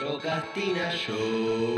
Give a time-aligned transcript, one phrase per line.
[0.00, 1.76] Procrastina Show.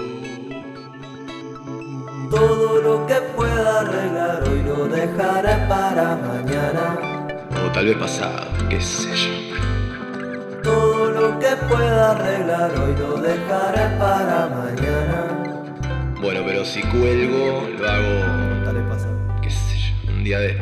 [2.30, 7.26] Todo lo que pueda arreglar hoy lo dejaré para mañana.
[7.66, 10.62] O tal vez pasado, qué sé yo.
[10.62, 16.14] Todo lo que pueda arreglar hoy lo dejaré para mañana.
[16.20, 19.40] Bueno, pero si cuelgo, lo hago, Tal vez pasado.
[19.42, 20.56] qué sé yo, un día de...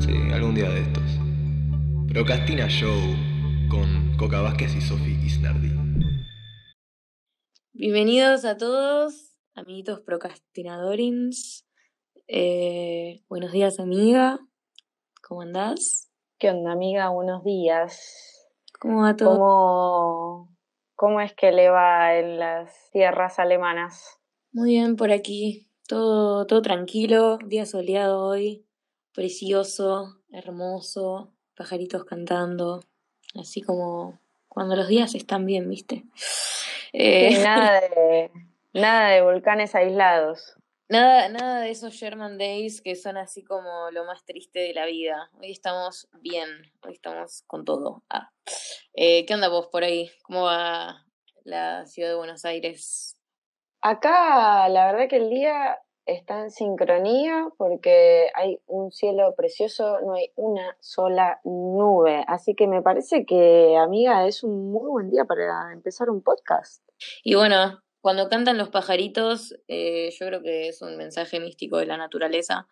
[0.00, 1.02] Sí, algún día de estos.
[2.08, 3.23] Procrastina Show
[4.24, 5.68] Coca Vázquez y Sofi Isnardi.
[7.74, 11.66] Bienvenidos a todos, amiguitos procrastinadorins.
[12.26, 14.38] Eh, buenos días, amiga.
[15.28, 16.10] ¿Cómo andás?
[16.38, 17.10] ¿Qué onda, amiga?
[17.10, 18.48] Buenos días.
[18.80, 19.32] ¿Cómo va todo?
[19.32, 20.56] ¿Cómo,
[20.94, 24.20] ¿Cómo es que le va en las tierras alemanas?
[24.52, 25.70] Muy bien por aquí.
[25.86, 27.36] Todo, todo tranquilo.
[27.44, 28.66] Día soleado hoy.
[29.12, 31.34] Precioso, hermoso.
[31.54, 32.80] Pajaritos cantando.
[33.38, 36.04] Así como cuando los días están bien, ¿viste?
[36.92, 38.30] Eh, nada de,
[38.72, 40.56] nada de volcanes aislados.
[40.88, 44.86] Nada, nada de esos Sherman Days que son así como lo más triste de la
[44.86, 45.30] vida.
[45.40, 46.48] Hoy estamos bien,
[46.82, 48.04] hoy estamos con todo.
[48.10, 48.30] Ah.
[48.92, 50.10] Eh, ¿Qué onda vos por ahí?
[50.22, 51.04] ¿Cómo va
[51.42, 53.16] la ciudad de Buenos Aires?
[53.80, 60.14] Acá, la verdad que el día está en sincronía porque hay un cielo precioso, no
[60.14, 62.24] hay una sola nube.
[62.28, 66.82] Así que me parece que, amiga, es un muy buen día para empezar un podcast.
[67.22, 71.86] Y bueno, cuando cantan los pajaritos, eh, yo creo que es un mensaje místico de
[71.86, 72.68] la naturaleza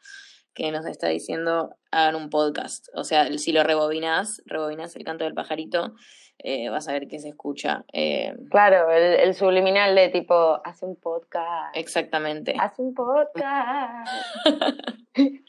[0.55, 2.89] que nos está diciendo hagan un podcast.
[2.95, 5.95] O sea, si lo rebobinas, rebobinas el canto del pajarito,
[6.39, 7.85] eh, vas a ver que se escucha.
[7.93, 11.75] Eh, Claro, el, el subliminal de tipo, hace un podcast.
[11.77, 12.55] exactamente.
[12.59, 14.09] Hace un podcast.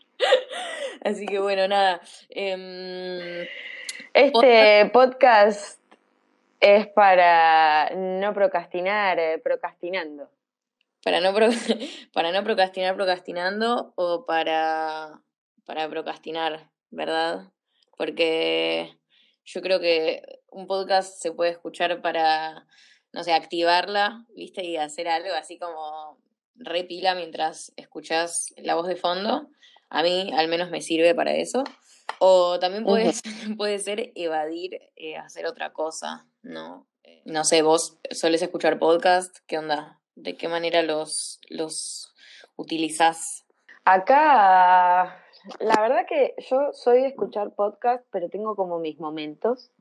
[1.03, 1.99] Así que bueno, nada.
[2.29, 3.45] em,
[4.13, 5.79] Este podcast
[6.59, 10.29] es para no procrastinar, eh, procrastinando.
[11.03, 11.49] Para, no pro-
[12.13, 15.21] para no procrastinar procrastinando o para,
[15.65, 17.51] para procrastinar, ¿verdad?
[17.97, 18.97] Porque
[19.45, 22.65] yo creo que un podcast se puede escuchar para,
[23.11, 24.63] no sé, activarla, ¿viste?
[24.63, 26.17] Y hacer algo así como
[26.55, 29.49] repila mientras escuchas la voz de fondo.
[29.89, 31.63] A mí al menos me sirve para eso.
[32.19, 33.11] O también puede,
[33.57, 36.87] puede ser evadir, eh, hacer otra cosa, ¿no?
[37.03, 39.99] Eh, No sé, vos solés escuchar podcast, ¿qué onda?
[40.15, 42.13] ¿De qué manera los, los
[42.55, 43.45] utilizás?
[43.85, 45.23] Acá,
[45.59, 49.71] la verdad que yo soy de escuchar podcast, pero tengo como mis momentos.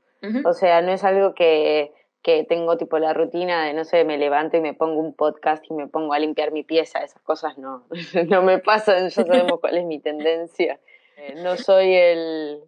[0.45, 1.91] O sea, no es algo que,
[2.21, 5.65] que tengo tipo la rutina de, no sé, me levanto y me pongo un podcast
[5.69, 6.99] y me pongo a limpiar mi pieza.
[6.99, 7.85] Esas cosas no,
[8.29, 10.79] no me pasan, ya sabemos cuál es mi tendencia.
[11.17, 12.63] Eh, no soy el,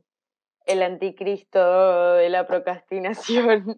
[0.66, 3.78] el anticristo de la procrastinación.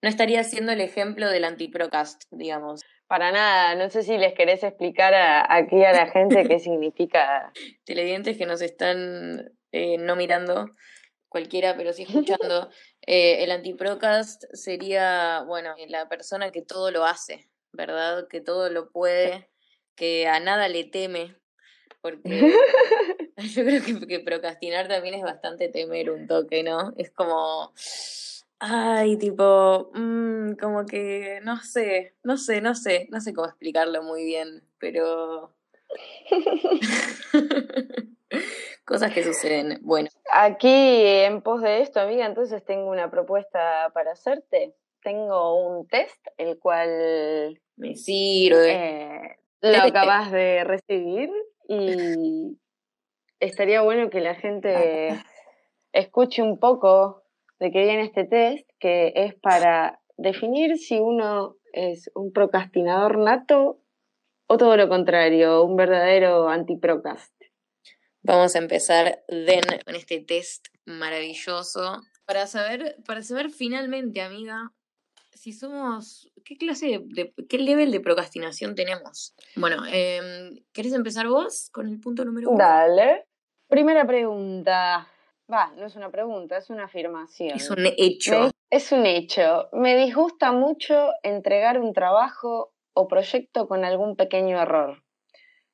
[0.00, 2.82] No estaría siendo el ejemplo del antiprocast, digamos.
[3.12, 7.52] Para nada, no sé si les querés explicar a- aquí a la gente qué significa.
[7.84, 10.70] Televidentes que nos están eh, no mirando,
[11.28, 12.70] cualquiera, pero sí escuchando.
[13.06, 18.28] eh, el antiprocast sería, bueno, la persona que todo lo hace, ¿verdad?
[18.28, 19.50] Que todo lo puede,
[19.94, 21.36] que a nada le teme.
[22.00, 22.30] Porque
[23.36, 26.94] yo creo que, que procrastinar también es bastante temer un toque, ¿no?
[26.96, 27.74] Es como.
[28.64, 34.04] Ay, tipo, mm, como que no sé, no sé, no sé, no sé cómo explicarlo
[34.04, 35.52] muy bien, pero
[38.84, 39.80] cosas que suceden.
[39.82, 44.76] Bueno, Aquí, en pos de esto, amiga, entonces tengo una propuesta para hacerte.
[45.02, 48.70] Tengo un test, el cual me sirve.
[48.70, 51.30] eh, lo acabas de recibir
[51.66, 52.56] y
[53.40, 55.20] estaría bueno que la gente
[55.92, 57.21] escuche un poco
[57.62, 63.80] de qué viene este test, que es para definir si uno es un procrastinador nato
[64.48, 67.32] o todo lo contrario, un verdadero antiprocrast.
[68.22, 74.72] Vamos a empezar den con este test maravilloso para saber, para saber finalmente, amiga,
[75.32, 79.34] si somos, qué clase de, de- qué level de procrastinación tenemos.
[79.54, 82.58] Bueno, em, ¿querés empezar vos con el punto número uno?
[82.58, 83.26] Dale.
[83.68, 85.08] Primera pregunta.
[85.52, 87.56] Va, no es una pregunta, es una afirmación.
[87.56, 88.30] Es un hecho.
[88.44, 89.68] Me- es un hecho.
[89.72, 95.02] Me disgusta mucho entregar un trabajo o proyecto con algún pequeño error.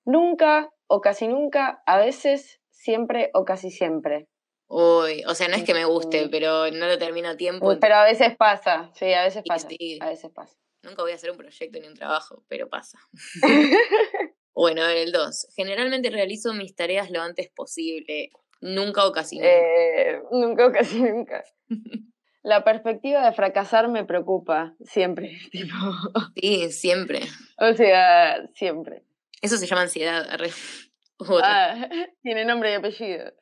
[0.05, 4.27] Nunca o casi nunca, a veces, siempre o casi siempre.
[4.71, 7.79] Uy, o sea, no es que me guste, pero no lo termino a tiempo.
[7.79, 9.69] Pero a veces pasa, sí, a veces pasa.
[9.69, 9.99] sí.
[10.01, 10.57] A veces pasa.
[10.83, 12.99] Nunca voy a hacer un proyecto ni un trabajo, pero pasa.
[14.55, 15.47] bueno, a ver, el 2.
[15.57, 18.31] Generalmente realizo mis tareas lo antes posible.
[18.61, 19.49] Nunca o casi nunca.
[19.51, 21.45] Eh, nunca o casi nunca.
[22.43, 25.75] La perspectiva de fracasar me preocupa, siempre, tipo.
[26.37, 27.21] Sí, siempre.
[27.59, 29.05] O sea, siempre.
[29.43, 30.27] Eso se llama ansiedad.
[31.43, 31.89] Ah,
[32.23, 33.33] tiene nombre y apellido.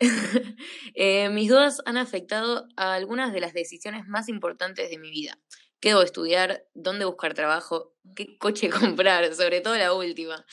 [0.95, 5.39] Eh, mis dudas han afectado a algunas de las decisiones más importantes de mi vida.
[5.79, 6.65] ¿Qué debo estudiar?
[6.73, 7.93] ¿Dónde buscar trabajo?
[8.15, 9.35] ¿Qué coche comprar?
[9.35, 10.47] Sobre todo la última.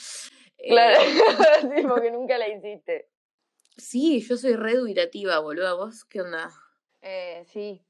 [0.57, 0.99] Eh, Claro,
[1.87, 3.07] porque nunca la hiciste.
[3.77, 5.77] Sí, yo soy re dubitativa, boludo.
[5.77, 6.51] ¿Vos qué onda?
[7.01, 7.85] Eh, sí.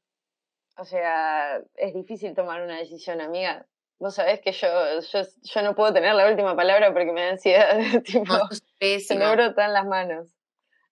[0.77, 3.68] O sea, es difícil tomar una decisión, amiga.
[4.00, 4.68] Vos sabés que yo,
[5.00, 7.77] yo, yo no puedo tener la última palabra porque me da ansiedad.
[8.03, 8.50] tipo, No,
[8.80, 10.27] se me brotan las manos.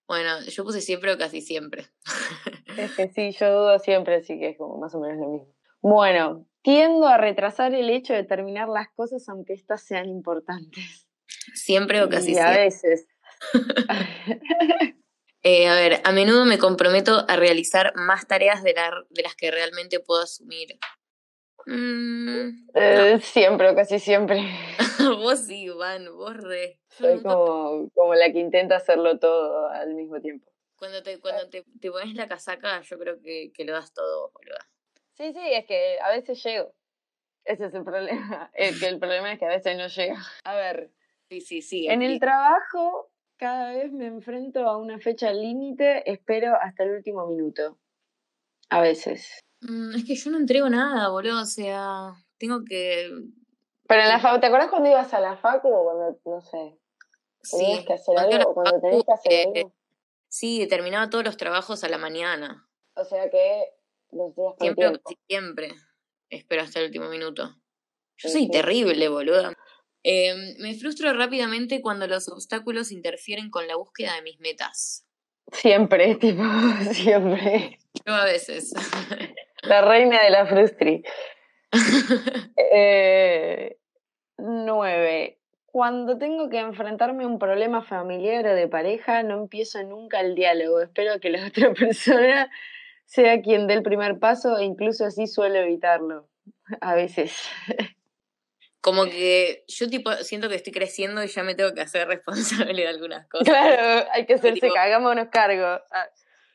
[0.08, 1.86] Bueno, yo puse siempre o casi siempre.
[2.78, 5.54] Es que sí, yo dudo siempre, así que es como más o menos lo mismo.
[5.82, 11.08] Bueno, tiendo a retrasar el hecho de terminar las cosas aunque éstas sean importantes.
[11.54, 13.08] Siempre o casi y a veces.
[15.44, 19.36] Eh, a ver, a menudo me comprometo a realizar más tareas de, la- de las
[19.36, 20.78] que realmente puedo asumir.
[21.66, 24.40] Mm, Eh, siempre casi siempre.
[25.20, 26.80] vos sí, Van, vos re.
[26.90, 30.52] Soy como, como la que intenta hacerlo todo al mismo tiempo.
[30.76, 34.32] Cuando te, cuando te, te pones la casaca, yo creo que, que lo das todo.
[35.14, 36.76] Sí, sí, es que a veces llego.
[37.46, 38.52] Ese es el problema.
[38.54, 40.18] El, que el problema es que a veces no llego.
[40.44, 40.92] A ver,
[41.30, 41.88] Sí, sí, sí.
[41.88, 43.11] en el trabajo
[43.42, 47.80] cada vez me enfrento a una fecha límite, espero hasta el último minuto.
[48.70, 49.40] A veces.
[49.62, 51.42] Mm, es que yo no entrego nada, boludo.
[51.42, 53.10] O sea, tengo que.
[53.88, 56.78] Pero en la facu, ¿te acuerdas cuando ibas a la facu o cuando, no sé,
[57.50, 59.74] tenías Sí, que hacer cuando era algo o cuando facu, tenías que hacer eh, algo?
[60.30, 62.70] sí, terminaba todos los trabajos a la mañana.
[62.94, 63.64] O sea que
[64.12, 65.12] los días con Siempre, tiempo.
[65.28, 65.72] siempre.
[66.30, 67.56] Espero hasta el último minuto.
[68.18, 69.52] Yo soy terrible, boluda.
[70.04, 75.06] Eh, me frustro rápidamente cuando los obstáculos interfieren con la búsqueda de mis metas.
[75.52, 76.44] Siempre, tipo,
[76.92, 77.80] siempre.
[78.06, 78.74] Yo a veces.
[79.64, 81.04] La reina de la frustri.
[82.74, 83.78] Eh,
[84.38, 85.40] nueve.
[85.66, 90.36] Cuando tengo que enfrentarme a un problema familiar o de pareja, no empiezo nunca el
[90.36, 90.82] diálogo.
[90.82, 92.50] Espero que la otra persona
[93.06, 96.30] sea quien dé el primer paso e incluso así suelo evitarlo.
[96.80, 97.50] A veces.
[98.82, 102.08] Como que yo tipo siento que estoy creciendo y ya me tengo que hacer
[102.74, 103.48] responsable de algunas cosas.
[103.48, 105.66] Claro, hay que hacerse Tipo- hagámonos cargo.
[105.92, 106.10] Ah,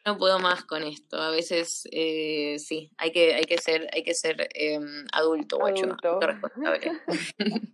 [0.05, 1.21] No puedo más con esto.
[1.21, 4.79] A veces eh, sí, hay que, hay que ser, hay que ser eh,
[5.13, 6.93] adulto, guacho, responsable.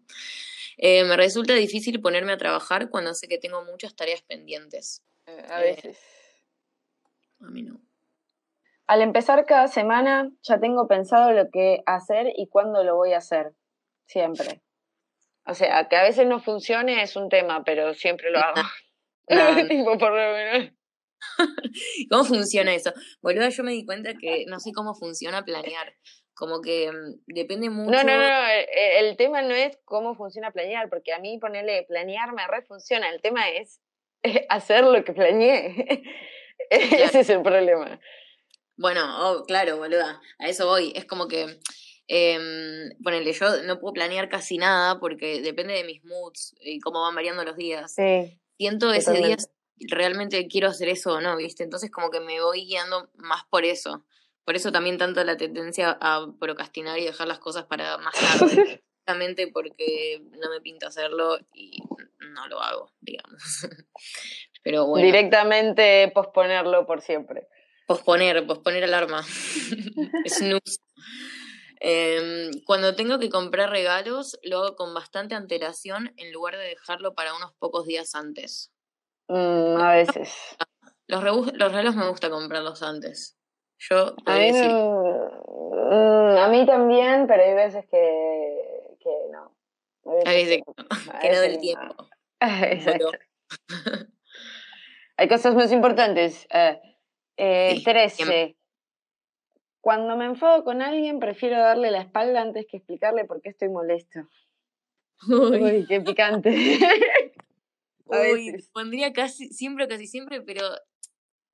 [0.79, 5.03] Eh, me resulta difícil ponerme a trabajar cuando sé que tengo muchas tareas pendientes.
[5.27, 5.99] eh, A veces.
[7.41, 7.79] A mí no.
[8.87, 13.19] Al empezar cada semana ya tengo pensado lo que hacer y cuándo lo voy a
[13.19, 13.53] hacer.
[14.07, 14.63] Siempre.
[15.47, 18.63] O sea, que a veces no funcione es un tema, pero siempre lo hago.
[19.29, 19.69] No, no.
[19.69, 20.73] Tipo, por lo menos.
[22.11, 22.93] ¿Cómo funciona eso?
[23.23, 25.95] Boluda, yo me di cuenta que no sé cómo funciona planear.
[26.35, 27.91] Como que mm, depende mucho.
[27.91, 31.85] No, no, no, el, el tema no es cómo funciona planear, porque a mí ponerle
[31.85, 33.09] planear me re funciona.
[33.11, 33.81] El tema es
[34.49, 36.03] hacer lo que planeé.
[36.71, 38.01] Ese es el problema.
[38.77, 40.93] Bueno, oh, claro, boluda, a eso voy.
[40.97, 41.47] Es como que,
[42.09, 47.01] eh, ponele, yo no puedo planear casi nada porque depende de mis moods y cómo
[47.03, 47.95] van variando los días.
[47.95, 48.39] Sí.
[48.59, 49.37] Siento ese día
[49.89, 51.65] realmente quiero hacer eso o no, ¿viste?
[51.65, 54.05] Entonces como que me voy guiando más por eso.
[54.45, 58.83] Por eso también tanto la tendencia a procrastinar y dejar las cosas para más tarde.
[58.97, 61.83] Justamente porque no me pinta hacerlo y
[62.35, 63.43] no lo hago, digamos.
[64.63, 65.05] Pero bueno.
[65.05, 67.49] Directamente posponerlo por siempre.
[67.87, 69.25] Posponer, posponer alarma.
[70.27, 70.79] Snooze.
[71.85, 77.15] Em, cuando tengo que comprar regalos, lo hago con bastante antelación en lugar de dejarlo
[77.15, 78.73] para unos pocos días antes.
[79.27, 80.33] Mm, a veces.
[81.09, 83.37] Los, los regalos me gusta comprarlos antes.
[83.79, 89.55] Yo A mí, decir, mm, a mí también, pero hay veces que, que no.
[90.07, 91.61] Hay Hay veces que, a que no del no.
[91.61, 92.09] tiempo.
[92.41, 93.11] Exacto.
[95.19, 96.47] Hay cosas más importantes.
[96.51, 96.81] Eh,
[97.37, 98.57] eh, Sí, 13.
[99.83, 103.69] Cuando me enfado con alguien, prefiero darle la espalda antes que explicarle por qué estoy
[103.69, 104.21] molesto.
[105.29, 106.51] Uy, Uy, qué picante.
[108.07, 110.63] uy, pondría casi, siempre o casi siempre, pero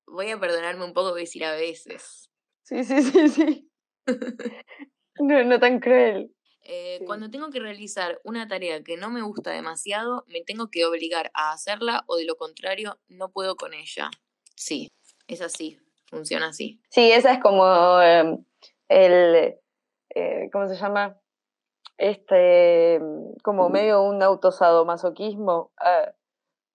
[0.05, 2.29] voy a perdonarme un poco, decir a veces.
[2.61, 3.69] Sí, sí, sí, sí.
[5.19, 6.31] No, no tan cruel.
[6.61, 7.05] Eh, Sí.
[7.05, 11.31] Cuando tengo que realizar una tarea que no me gusta demasiado, me tengo que obligar
[11.33, 14.11] a hacerla o de lo contrario no puedo con ella.
[14.55, 14.91] Sí,
[15.27, 16.79] es así, funciona así.
[16.89, 17.63] Sí, esa es como
[18.01, 18.37] eh,
[18.89, 19.55] el,
[20.15, 21.17] eh, ¿cómo se llama?
[21.97, 22.99] Este,
[23.43, 25.71] como medio un autosadomasoquismo.
[25.77, 26.13] ah,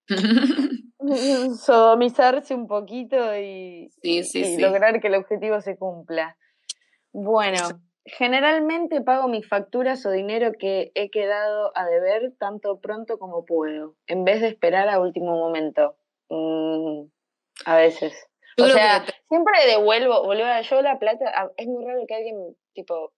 [1.58, 4.60] sodomizarse un poquito y, Sí, sí, y sí.
[4.60, 6.36] lograr que el objetivo se cumpla.
[7.12, 7.60] Bueno,
[8.04, 13.96] generalmente pago mis facturas o dinero que he quedado a deber tanto pronto como puedo,
[14.06, 15.96] en vez de esperar a último momento.
[16.28, 17.06] Mm,
[17.66, 18.14] a veces.
[18.58, 23.12] O sea, siempre devuelvo, boludo, yo la plata, es muy raro que alguien, tipo,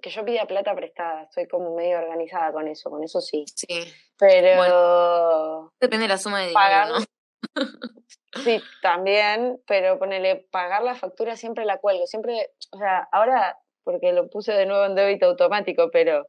[0.00, 3.44] que yo pida plata prestada, estoy como medio organizada con eso, con eso sí.
[3.54, 3.84] Sí.
[4.18, 5.72] Pero...
[5.80, 7.04] depende de la suma de dinero, ¿no?
[8.44, 14.12] sí, también, pero ponele, pagar la factura siempre la cuelgo, siempre, o sea, ahora, porque
[14.12, 16.26] lo puse de nuevo en débito automático, pero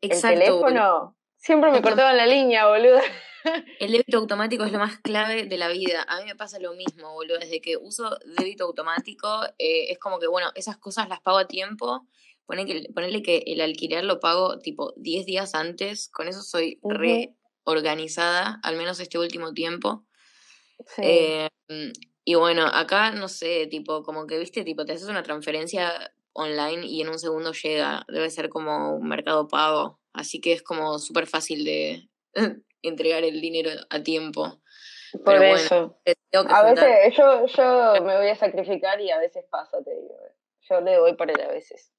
[0.00, 3.00] Exacto, el teléfono siempre me cortaban la línea, boludo.
[3.80, 6.04] El débito automático es lo más clave de la vida.
[6.08, 7.38] A mí me pasa lo mismo, boludo.
[7.38, 11.48] Desde que uso débito automático, eh, es como que, bueno, esas cosas las pago a
[11.48, 12.06] tiempo
[12.46, 18.76] Ponele que, el alquiler lo pago tipo 10 días antes, con eso soy reorganizada, al
[18.76, 20.04] menos este último tiempo.
[20.98, 21.92] Em,
[22.24, 26.86] y bueno, acá no sé, tipo, como que viste, tipo, te haces una transferencia online
[26.86, 30.98] y en un segundo llega, debe ser como un mercado pago, así que es como
[30.98, 32.08] súper fácil de
[32.82, 34.60] entregar el dinero a tiempo.
[35.24, 35.98] Por eso.
[36.48, 40.16] a veces yo, yo me voy a sacrificar y a veces pasa, te digo.
[40.68, 41.92] Yo le doy por él a veces.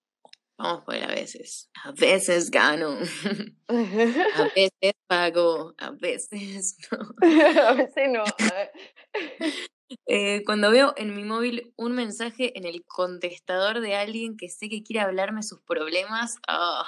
[0.57, 1.69] Vamos por a veces.
[1.83, 2.97] A veces gano.
[3.67, 5.73] A veces pago.
[5.77, 6.99] A veces no.
[7.67, 8.23] A veces no.
[10.07, 14.69] Eh, cuando veo en mi móvil un mensaje en el contestador de alguien que sé
[14.69, 16.85] que quiere hablarme sus problemas, ah,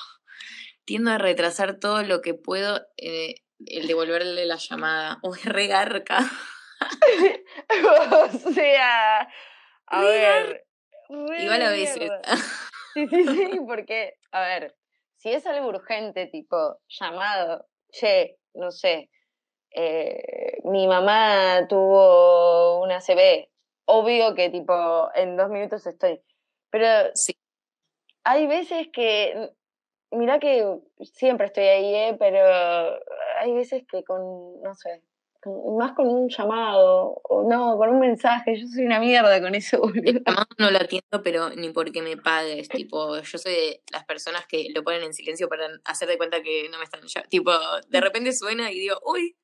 [0.86, 3.36] tiendo a retrasar todo lo que puedo eh,
[3.68, 5.20] el devolverle la llamada.
[5.22, 6.20] O es regarca.
[8.12, 9.30] o sea,
[9.88, 10.66] a ver.
[11.10, 12.12] Igual a veces.
[12.96, 14.74] Sí, sí, sí, porque, a ver,
[15.18, 19.10] si es algo urgente, tipo llamado, che, no sé,
[19.72, 23.50] eh, mi mamá tuvo una CB,
[23.84, 26.22] obvio que tipo en dos minutos estoy.
[26.70, 27.36] Pero sí.
[28.24, 29.52] hay veces que,
[30.12, 30.66] mira que
[31.02, 32.16] siempre estoy ahí, ¿eh?
[32.18, 32.40] pero
[33.40, 35.02] hay veces que con, no sé,
[35.78, 39.82] más con un llamado, o no, con un mensaje, yo soy una mierda con eso.
[40.04, 44.06] El llamado no lo atiendo, pero ni porque me pagues, tipo, yo soy de las
[44.06, 47.22] personas que lo ponen en silencio para hacer de cuenta que no me están ya,
[47.24, 47.52] tipo,
[47.88, 49.36] de repente suena y digo, uy,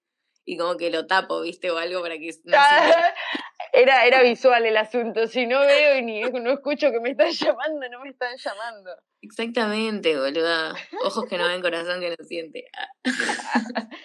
[0.44, 1.70] y como que lo tapo, ¿viste?
[1.70, 2.58] O algo para que no
[3.74, 7.32] era, era visual el asunto, si no veo y ni no escucho que me están
[7.32, 8.92] llamando, no me están llamando.
[9.22, 10.76] Exactamente, boluda.
[11.06, 12.66] Ojos que no ven, corazón que no siente.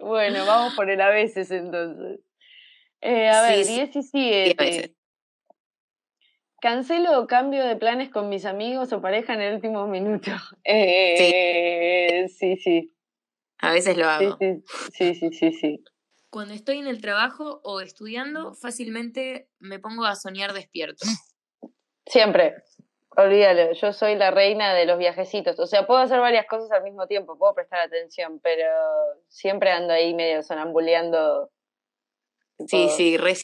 [0.00, 2.20] Bueno, vamos por el a veces entonces.
[3.00, 4.94] Eh, a ver, 17.
[6.60, 10.30] Cancelo o cambio de planes con mis amigos o pareja en el último minuto.
[10.64, 12.56] Eh, sí.
[12.56, 12.92] sí,
[13.58, 14.38] A veces lo hago.
[14.92, 15.84] Sí, sí, sí, sí,
[16.30, 21.06] Cuando estoy en el trabajo o estudiando, fácilmente me pongo a soñar despierto.
[22.06, 22.62] Siempre.
[23.16, 25.58] Olvídalo, yo soy la reina de los viajecitos.
[25.58, 28.66] O sea, puedo hacer varias cosas al mismo tiempo, puedo prestar atención, pero
[29.26, 31.50] siempre ando ahí medio sonambuleando.
[32.66, 33.34] Sí, sí, re.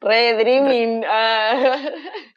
[0.00, 1.04] Re dreaming.
[1.06, 1.92] Ah.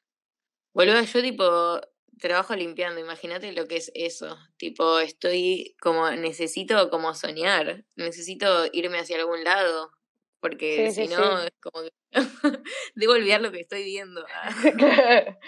[0.73, 1.81] Boludo, yo tipo
[2.21, 4.37] trabajo limpiando, imagínate lo que es eso.
[4.57, 9.91] Tipo, estoy como, necesito como soñar, necesito irme hacia algún lado,
[10.39, 11.91] porque si no es como que
[12.95, 14.25] debo olvidar lo que estoy viendo.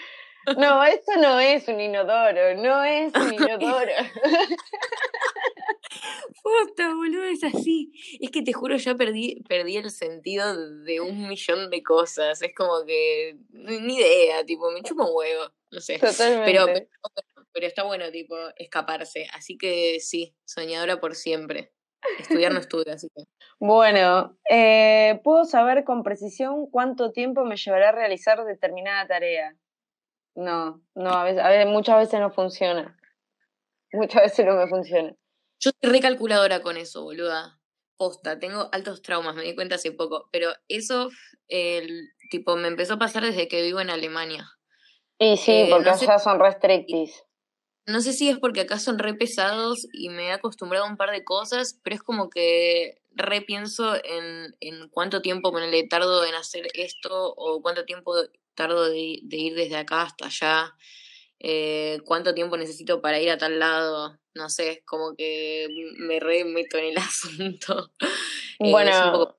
[0.58, 3.92] No, esto no es un inodoro, no es un inodoro.
[6.42, 7.92] Puta, boludo, es así.
[8.20, 12.42] Es que te juro, ya perdí, perdí el sentido de un millón de cosas.
[12.42, 15.98] Es como que ni idea, tipo, me chupo un huevo, no sé.
[15.98, 16.44] Totalmente.
[16.44, 16.66] Pero,
[17.52, 19.26] pero, está bueno, tipo, escaparse.
[19.32, 21.72] Así que sí, soñadora por siempre.
[22.18, 23.24] Estudiar no estudio, así que.
[23.58, 29.56] Bueno, eh, ¿puedo saber con precisión cuánto tiempo me llevará a realizar determinada tarea?
[30.34, 32.98] No, no, a veces, a veces, muchas veces no funciona.
[33.92, 35.14] Muchas veces no me funciona.
[35.64, 37.58] Yo soy recalculadora con eso, boluda.
[37.96, 40.28] Posta, tengo altos traumas, me di cuenta hace poco.
[40.30, 41.08] Pero eso,
[41.48, 44.46] el tipo, me empezó a pasar desde que vivo en Alemania.
[45.18, 47.24] Y sí, eh, porque allá son restrictis.
[47.86, 50.98] No sé si es porque acá son re pesados y me he acostumbrado a un
[50.98, 56.24] par de cosas, pero es como que repienso en, en cuánto tiempo me le tardo
[56.26, 58.14] en hacer esto o cuánto tiempo
[58.54, 60.74] tardo de, ir desde acá hasta allá,
[61.38, 66.78] eh, cuánto tiempo necesito para ir a tal lado, no sé, como que me remeto
[66.78, 67.90] en el asunto.
[68.58, 69.36] Eh, bueno,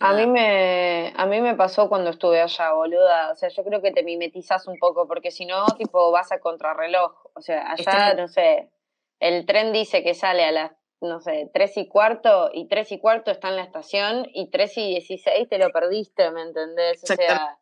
[0.00, 3.82] a mí me a mí me pasó cuando estuve allá, boluda, o sea, yo creo
[3.82, 8.14] que te mimetizas un poco porque si no, tipo vas a contrarreloj, o sea, allá
[8.14, 8.70] no sé,
[9.18, 12.98] el tren dice que sale a las no sé, tres y cuarto, y tres y
[12.98, 17.02] cuarto está en la estación, y tres y dieciséis te lo perdiste, ¿me entendés?
[17.04, 17.58] O sea,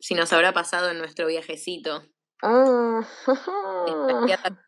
[0.00, 2.02] si nos habrá pasado en nuestro viajecito.
[2.42, 3.02] Ah,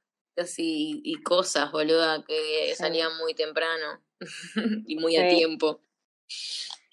[0.57, 4.03] y, y cosas, boluda, que salían muy temprano
[4.87, 5.83] y muy a tiempo.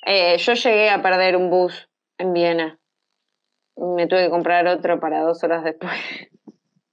[0.05, 2.79] Eh, yo llegué a perder un bus en Viena.
[3.75, 5.99] Me tuve que comprar otro para dos horas después.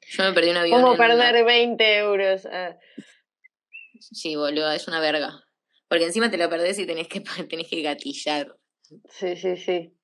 [0.06, 0.82] Yo me perdí un avión.
[0.82, 2.46] ¿Cómo perder 20 euros?
[2.46, 2.76] Ah,
[4.12, 5.44] Sí, boluda, es una verga.
[5.88, 8.56] Porque encima te lo perdés y tenés que, tenés que gatillar.
[9.08, 9.94] sí, sí, sí.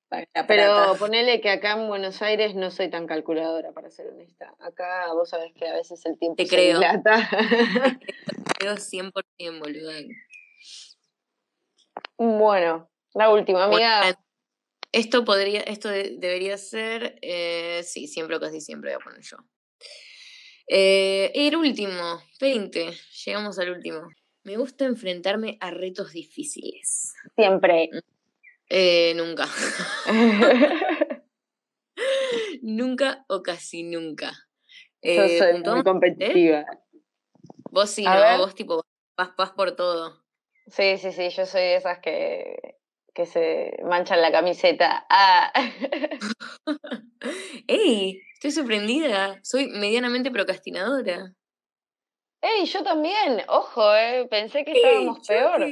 [0.47, 4.53] Pero ponele que acá en Buenos Aires no soy tan calculadora, para ser honesta.
[4.59, 6.79] Acá vos sabés que a veces el tiempo Te se creo.
[6.79, 7.29] dilata.
[8.59, 9.93] Creo 100% boluda.
[12.17, 14.01] bueno, la última, amiga.
[14.01, 14.17] Bueno,
[14.91, 19.21] esto podría, esto de- debería ser, eh, sí, siempre o casi siempre voy a poner
[19.21, 19.37] yo.
[20.67, 22.91] Eh, el último, 20,
[23.25, 24.01] llegamos al último.
[24.43, 27.13] Me gusta enfrentarme a retos difíciles.
[27.35, 27.89] Siempre.
[28.73, 29.47] Eh, nunca.
[32.61, 34.31] nunca o casi nunca.
[35.03, 36.65] Yo Eh, soy puntuamos, muy competitiva.
[37.69, 38.21] Vos sí, A ¿no?
[38.21, 38.37] ver.
[38.37, 38.81] Vos tipo
[39.17, 40.23] vas, vas por todo.
[40.67, 42.77] Sí, sí, sí, yo soy de esas que,
[43.13, 45.05] que se manchan la camiseta.
[45.09, 45.51] Ah.
[47.67, 48.21] ¡Ey!
[48.35, 49.39] Estoy sorprendida.
[49.43, 51.33] Soy medianamente procrastinadora.
[52.41, 53.43] ¡Ey, yo también!
[53.49, 55.67] Ojo, eh, pensé que estábamos peor.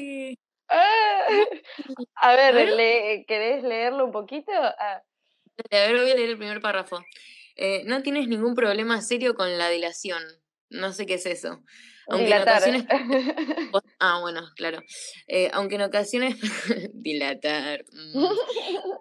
[0.70, 1.26] Ah.
[2.16, 2.70] A ver, ver.
[2.74, 4.52] le- ¿querés leerlo un poquito?
[4.54, 5.02] Ah.
[5.72, 7.04] A ver, voy a leer el primer párrafo.
[7.56, 10.24] Eh, no tienes ningún problema serio con la dilación.
[10.70, 11.62] No sé qué es eso.
[12.08, 12.58] Aunque en Dilatar.
[12.58, 12.86] ocasiones.
[13.72, 14.82] vos- Ah, bueno, claro.
[15.28, 16.38] Eh, aunque en ocasiones.
[16.94, 17.84] dilatar.
[17.92, 18.26] mm.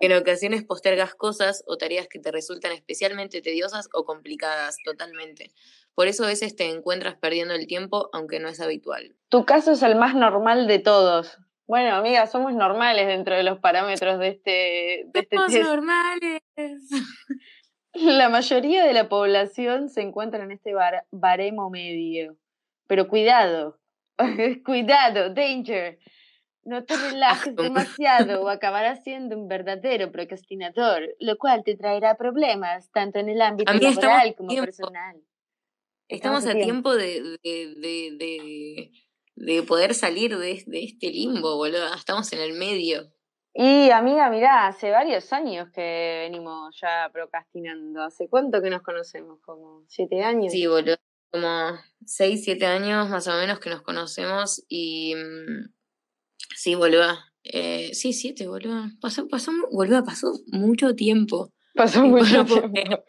[0.01, 5.53] En ocasiones postergas cosas o tareas que te resultan especialmente tediosas o complicadas, totalmente.
[5.95, 9.15] Por eso a veces te encuentras perdiendo el tiempo, aunque no es habitual.
[9.29, 11.39] Tu caso es el más normal de todos.
[11.69, 14.51] Bueno, amiga, somos normales dentro de los parámetros de este,
[15.13, 15.65] de este Somos test.
[15.69, 16.41] normales.
[17.95, 22.37] La mayoría de la población se encuentra en este bar- baremo medio.
[22.87, 23.79] Pero cuidado,
[24.65, 25.99] cuidado, danger.
[26.65, 32.91] No te relajes demasiado o acabarás siendo un verdadero procrastinador, lo cual te traerá problemas
[32.93, 34.65] tanto en el ámbito laboral como tiempo.
[34.67, 35.17] personal.
[36.09, 38.91] Estamos a tiempo de, de, de, de,
[39.39, 41.95] de poder salir de, de este limbo, boludo.
[41.95, 43.13] Estamos en el medio.
[43.55, 48.03] Y amiga, mirá, hace varios años que venimos ya procrastinando.
[48.03, 49.41] ¿Hace cuánto que nos conocemos?
[49.45, 50.53] ¿Como siete años?
[50.53, 50.97] Sí, boludo.
[51.31, 55.15] Como 6, 7 años más o menos que nos conocemos y...
[55.15, 55.75] mm,
[56.57, 57.19] Sí, boludo.
[57.45, 58.85] Eh, sí, 7, boludo.
[59.01, 61.53] Pasó, pasó, boludo, pasó mucho tiempo.
[61.75, 63.05] Pasó mucho tiempo.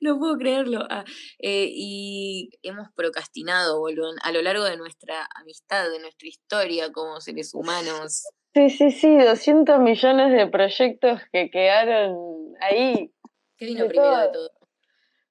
[0.00, 0.86] No puedo creerlo.
[0.90, 1.04] Ah,
[1.38, 7.20] eh, y hemos procrastinado, boludo, a lo largo de nuestra amistad, de nuestra historia como
[7.20, 8.24] seres humanos.
[8.54, 13.12] Sí, sí, sí, 200 millones de proyectos que quedaron ahí.
[13.56, 14.50] ¿Qué vino De primero de todo.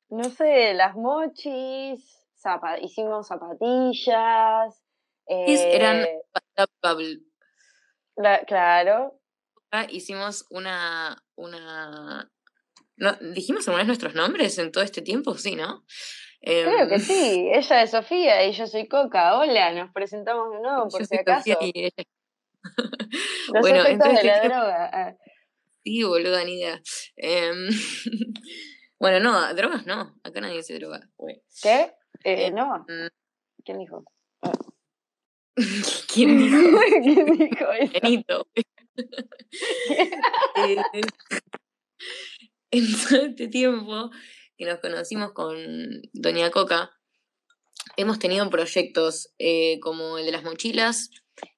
[0.09, 4.83] No sé, las mochis, zapa- hicimos zapatillas.
[5.27, 6.21] Eran- eh,
[8.15, 9.19] la- claro.
[9.71, 12.29] Ah, hicimos una, una...
[13.01, 15.35] No, ¿Dijimos alguna vez nuestros nombres en todo este tiempo?
[15.35, 15.83] Sí, ¿no?
[16.39, 17.49] Creo que Em, sí.
[17.51, 19.37] Ella es Sofía y yo soy Coca.
[19.39, 21.49] Hola, nos presentamos de nuevo por si acaso.
[21.61, 21.91] Y
[23.53, 24.89] Los Bueno, efectos de entonces, la ¿qué- droga.
[24.93, 25.15] ah.
[25.83, 26.79] Sí, boluda, ni idea.
[27.15, 27.69] Em,
[28.99, 30.15] bueno, no, drogas no.
[30.23, 30.99] Acá nadie se droga.
[31.63, 31.91] ¿Qué?
[32.23, 32.85] Eh, Eh, no.
[32.87, 33.07] mm.
[33.65, 34.03] ¿Quién dijo?
[36.13, 36.57] ¿Quién dijo?
[37.03, 37.93] ¿Quién dijo eso?
[38.01, 38.47] Benito.
[42.71, 44.11] En todo este tiempo
[44.57, 45.57] que nos conocimos con
[46.13, 46.91] Doña Coca,
[47.97, 51.09] hemos tenido proyectos eh, como el de las mochilas,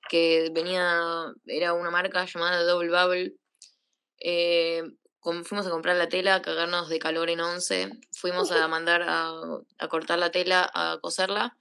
[0.09, 3.35] que venía, era una marca llamada Double Bubble.
[4.19, 4.81] Eh,
[5.43, 9.31] fuimos a comprar la tela, a cagarnos de calor en once, fuimos a mandar a,
[9.77, 11.55] a cortar la tela, a coserla,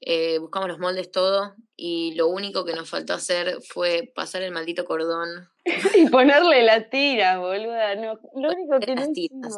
[0.00, 4.52] eh, buscamos los moldes, todo, y lo único que nos faltó hacer fue pasar el
[4.52, 5.48] maldito cordón
[5.96, 7.94] Y ponerle la tira, boluda.
[7.96, 9.38] No, lo único que no Las tiras.
[9.40, 9.56] hicimos.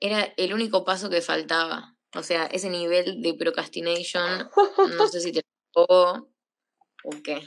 [0.00, 1.96] Era el único paso que faltaba.
[2.16, 4.48] O sea, ese nivel de procrastination,
[4.96, 5.42] no sé si te
[5.74, 6.28] o
[7.24, 7.42] qué.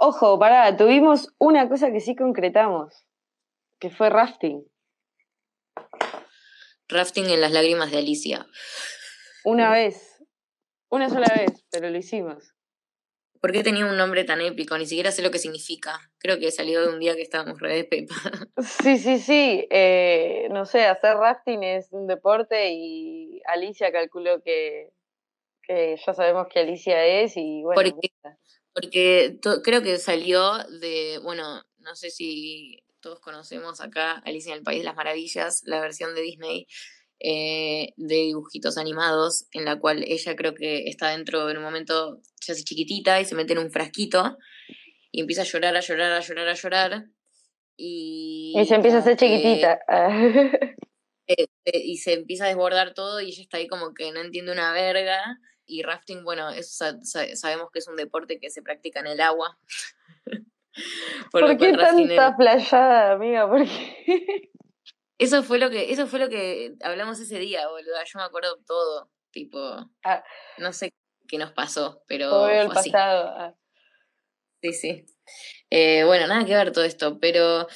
[0.00, 3.06] Ojo, pará, tuvimos una cosa que sí concretamos,
[3.78, 4.64] que fue rafting.
[6.88, 8.46] Rafting en las lágrimas de Alicia.
[9.44, 10.11] Una vez.
[10.92, 12.52] Una sola vez, pero lo hicimos.
[13.40, 14.76] ¿Por qué tenía un nombre tan épico?
[14.76, 15.98] Ni siquiera sé lo que significa.
[16.18, 18.14] Creo que salió de un día que estábamos re de pepa.
[18.84, 19.66] Sí, sí, sí.
[19.70, 24.90] eh, no sé, hacer rafting es un deporte y Alicia calculó que,
[25.62, 27.80] que ya sabemos que Alicia es y bueno.
[27.80, 28.10] Porque-
[28.74, 34.64] Porque creo que salió de, bueno, no sé si todos conocemos acá, Alicia en el
[34.64, 36.66] País de las Maravillas, la versión de Disney
[37.24, 42.20] eh, de dibujitos animados, en la cual ella creo que está dentro en un momento,
[42.40, 44.38] se hace chiquitita y se mete en un frasquito
[45.12, 47.04] y empieza a llorar, a llorar, a llorar, a llorar.
[47.76, 49.80] Y, y se empieza a hacer chiquitita.
[51.28, 54.20] Eh, eh, y se empieza a desbordar todo y ella está ahí como que no
[54.20, 55.38] entiende una verga.
[55.64, 59.56] Y rafting, bueno, eso sabemos que es un deporte que se practica en el agua.
[61.30, 63.48] ¿Por, qué tanta playada, amiga?
[63.48, 64.50] ¿Por qué?
[65.22, 68.04] Eso fue lo que, eso fue lo que hablamos ese día, boluda.
[68.04, 69.10] Yo me acuerdo todo.
[69.30, 69.58] Tipo,
[70.04, 70.24] ah.
[70.58, 70.92] no sé
[71.28, 72.30] qué nos pasó, pero.
[72.44, 73.28] Fue el pasado.
[73.36, 73.54] Ah.
[74.60, 75.06] Sí, sí.
[75.70, 77.66] Eh, bueno, nada que ver todo esto, pero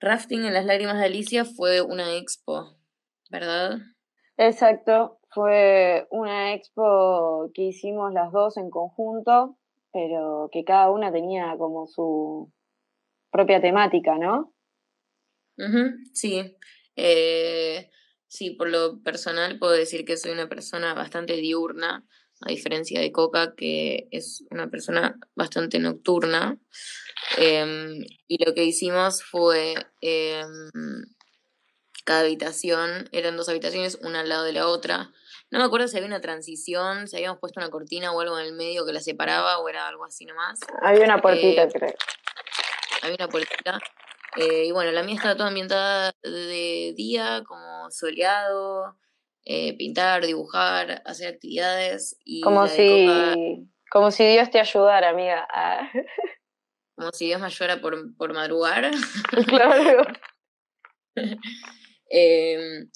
[0.00, 2.76] Rafting en las lágrimas de Alicia fue una expo,
[3.30, 3.78] ¿verdad?
[4.36, 9.56] Exacto, fue una expo que hicimos las dos en conjunto,
[9.92, 12.52] pero que cada una tenía como su
[13.30, 14.52] propia temática, ¿no?
[16.12, 16.56] sí,
[16.96, 17.90] eh,
[18.28, 22.04] sí, por lo personal puedo decir que soy una persona bastante diurna,
[22.40, 26.58] a diferencia de Coca, que es una persona bastante nocturna.
[27.36, 30.70] Em, y lo que hicimos fue, em,
[32.04, 35.10] cada habitación, eran dos habitaciones, una al lado de la otra.
[35.50, 38.46] No me acuerdo si había una transición, si habíamos puesto una cortina o algo en
[38.46, 40.60] el medio que la separaba o era algo así nomás.
[40.82, 41.94] Había una puertita, eh, creo.
[43.02, 43.80] Había una puertita.
[44.36, 48.98] Eh, y bueno, la mía estaba toda ambientada de día, como soleado,
[49.44, 52.16] eh, pintar, dibujar, hacer actividades.
[52.24, 55.46] Y como, si, como si Dios te ayudara, amiga.
[55.52, 55.90] Ah.
[56.96, 58.88] Como si Dios me ayudara por, por madrugar.
[59.48, 60.06] claro.
[62.16, 62.88] Em,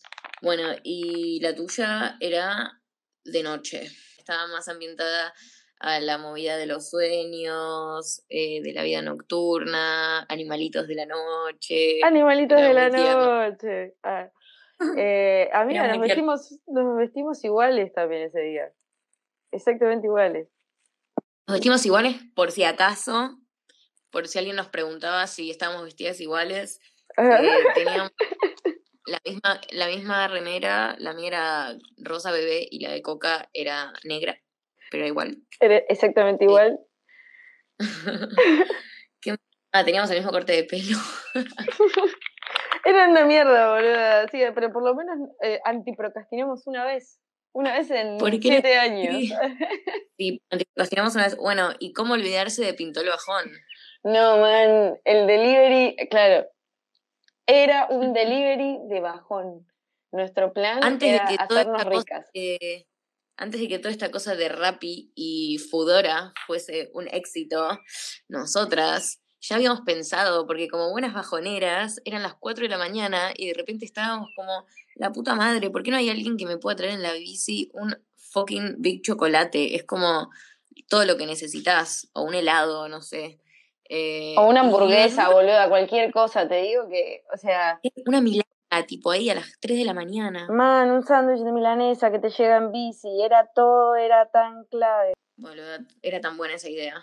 [0.42, 2.80] bueno, y la tuya era
[3.24, 3.90] de noche.
[4.16, 5.34] Estaba más ambientada
[5.80, 12.02] a la movida de los sueños, eh, de la vida nocturna, animalitos de la noche.
[12.02, 13.94] Animalitos de la noche.
[14.02, 14.30] Ah.
[14.96, 18.72] Eh, amiga, nos vestimos, nos vestimos iguales también ese día.
[19.50, 20.46] Exactamente iguales.
[21.48, 23.40] Nos vestimos iguales por si acaso,
[24.12, 26.78] por si alguien nos preguntaba si estábamos vestidas iguales.
[27.16, 27.24] Eh,
[27.74, 28.12] teníamos
[29.06, 33.92] la misma, la misma remera, la mía era rosa bebé y la de Coca era
[34.04, 34.40] negra
[34.90, 35.38] pero igual.
[35.60, 36.78] Era exactamente igual.
[39.72, 40.98] ah, teníamos el mismo corte de pelo.
[42.84, 44.28] Era una mierda, boludo.
[44.30, 47.20] Sí, pero por lo menos eh, antiprocrastinamos una vez.
[47.52, 49.16] Una vez en siete años.
[50.16, 51.36] Sí, antiprocrastinamos una vez.
[51.36, 53.50] Bueno, ¿y cómo olvidarse de Pintolo Bajón?
[54.04, 56.46] No, man, el delivery, claro.
[57.46, 59.66] Era un delivery de bajón.
[60.12, 62.30] Nuestro plan Antes era de que hacernos ricas
[63.38, 67.78] antes de que toda esta cosa de Rappi y Fudora fuese un éxito,
[68.28, 73.46] nosotras ya habíamos pensado, porque como buenas bajoneras, eran las 4 de la mañana y
[73.46, 76.76] de repente estábamos como, la puta madre, ¿por qué no hay alguien que me pueda
[76.76, 79.76] traer en la bici un fucking big chocolate?
[79.76, 80.30] Es como
[80.88, 83.38] todo lo que necesitas, o un helado, no sé.
[83.88, 87.80] Eh, o una hamburguesa, boluda, cualquier cosa, te digo que, o sea...
[88.04, 90.46] Una milagro tipo ahí a las 3 de la mañana.
[90.50, 95.14] Man, un sándwich de milanesa que te llega en bici, era todo, era tan clave.
[95.36, 95.62] Bueno,
[96.02, 97.02] era tan buena esa idea.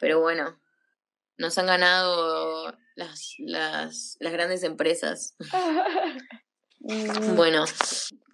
[0.00, 0.60] Pero bueno,
[1.38, 5.36] nos han ganado las, las, las grandes empresas.
[7.34, 7.64] Bueno,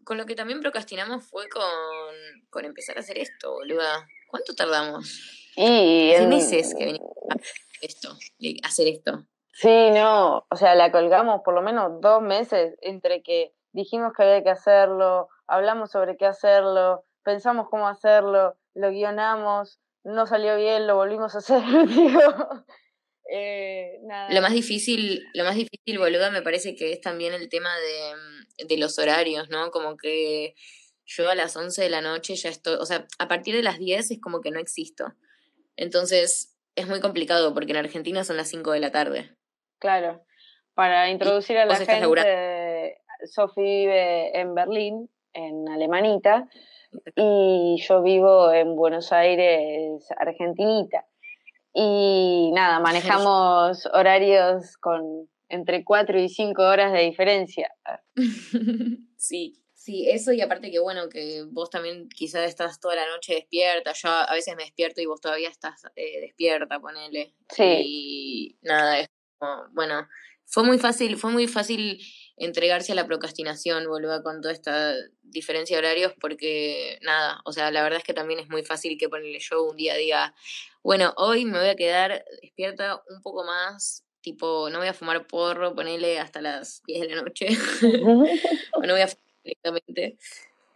[0.03, 1.62] con lo que también procrastinamos fue con,
[2.50, 4.09] con empezar a hacer esto, boluda.
[4.29, 5.40] ¿Cuánto tardamos?
[5.55, 7.37] Y meses que venimos a
[7.81, 9.24] esto, a hacer esto.
[9.61, 14.23] Sí, no, o sea, la colgamos por lo menos dos meses entre que dijimos que
[14.23, 20.87] había que hacerlo, hablamos sobre qué hacerlo, pensamos cómo hacerlo, lo guionamos, no salió bien,
[20.87, 22.64] lo volvimos a hacer, digo.
[23.31, 24.33] Eh, nada.
[24.33, 28.64] Lo más difícil, lo más difícil, boluda, me parece que es también el tema de,
[28.66, 29.70] de los horarios, ¿no?
[29.70, 30.55] Como que
[31.05, 33.79] yo a las 11 de la noche ya estoy, o sea, a partir de las
[33.79, 35.12] 10 es como que no existo.
[35.77, 39.37] Entonces, es muy complicado porque en Argentina son las 5 de la tarde.
[39.81, 40.23] Claro,
[40.75, 46.49] para introducir a la gente, Sofi vive en Berlín, en Alemanita,
[47.16, 51.07] y yo vivo en Buenos Aires, Argentinita.
[51.73, 57.75] Y nada, manejamos horarios con entre 4 y 5 horas de diferencia.
[59.16, 63.35] Sí, sí, eso y aparte que bueno, que vos también quizás estás toda la noche
[63.35, 67.35] despierta, yo a veces me despierto y vos todavía estás eh, despierta, ponele.
[67.51, 67.83] Sí.
[67.85, 69.11] Y nada, es
[69.72, 70.09] bueno,
[70.46, 72.00] fue muy fácil, fue muy fácil
[72.37, 77.70] entregarse a la procrastinación, boludo, con toda esta diferencia de horarios, porque nada, o sea,
[77.70, 80.35] la verdad es que también es muy fácil que ponerle yo un día diga,
[80.83, 85.26] bueno, hoy me voy a quedar despierta un poco más tipo, no voy a fumar
[85.26, 87.46] porro, ponele hasta las 10 de la noche,
[88.72, 90.18] o no voy a fumar directamente.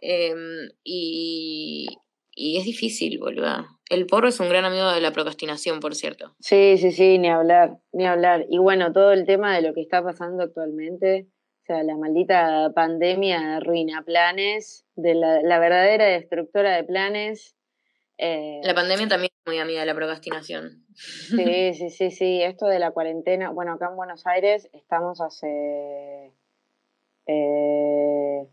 [0.01, 1.87] Em, y,
[2.35, 3.74] y es difícil, boluda.
[3.89, 6.35] El porro es un gran amigo de la procrastinación, por cierto.
[6.39, 8.45] Sí, sí, sí, ni hablar, ni hablar.
[8.49, 11.27] Y bueno, todo el tema de lo que está pasando actualmente,
[11.63, 17.55] o sea, la maldita pandemia arruina planes, de la, la verdadera destructora de planes.
[18.17, 20.85] Eh, La pandemia también es muy amiga de la procrastinación.
[20.95, 22.41] Sí, sí, sí, sí.
[22.41, 26.31] Esto de la cuarentena, bueno, acá en Buenos Aires estamos hace
[27.27, 28.47] eh,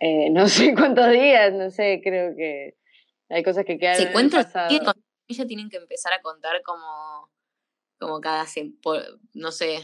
[0.00, 2.74] eh, no sé cuántos días, no sé, creo que
[3.30, 4.68] hay cosas que quedan Se en el cuenta, pasado.
[4.68, 4.92] tienen-
[5.28, 7.30] ella tienen que empezar a contar como,
[7.98, 8.44] como cada,
[8.82, 9.00] por,
[9.34, 9.78] no sé,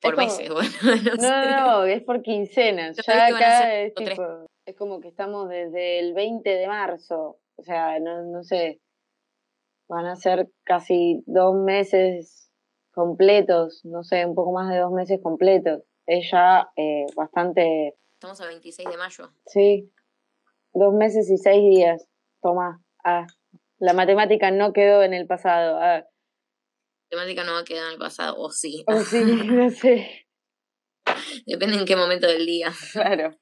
[0.00, 1.50] por como- meses, bueno, no, No, sé.
[1.50, 2.96] no, es por quincenas.
[2.96, 7.38] Yo Ya acá es tipo, es como que estamos desde el 20 de marzo.
[7.56, 8.80] O sea, no, no sé.
[9.88, 12.50] Van a ser casi dos meses
[12.92, 15.82] completos, no sé, un poco más de dos meses completos.
[16.06, 19.30] Es ya eh, bastante, Estamos a 26 de mayo.
[19.46, 19.92] sí,
[20.72, 22.08] dos meses y seis días.
[22.44, 23.26] Toma, ah,
[23.78, 25.78] la matemática no quedó en el pasado.
[25.80, 26.04] Ah,
[27.08, 28.84] temática no va a quedar en el pasado, o sí.
[28.86, 30.26] oh, sí, no sé,
[31.46, 32.70] Depende en qué momento del día.
[32.92, 33.34] claro.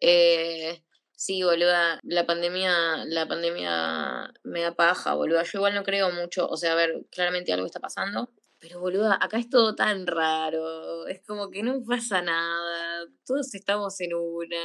[0.00, 0.82] Eh,
[1.14, 5.44] sí, boluda, la pandemia, la pandemia me da paja, boluda.
[5.44, 8.28] Yo igual no creo mucho, o sea, a ver, claramente algo está pasando,
[8.58, 14.00] pero boluda, acá es todo tan raro, es como que no pasa nada, todos estamos
[14.00, 14.64] en una.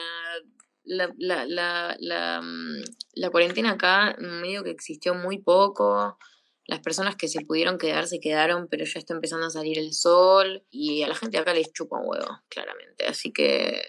[0.90, 6.18] La, la, la, la, mm, la cuarentena acá medio que existió muy poco.
[6.66, 9.94] Las personas que se pudieron quedar se quedaron, pero ya está empezando a salir el
[9.94, 13.06] sol y a la gente acá les chupa un huevo, claramente.
[13.08, 13.82] Así que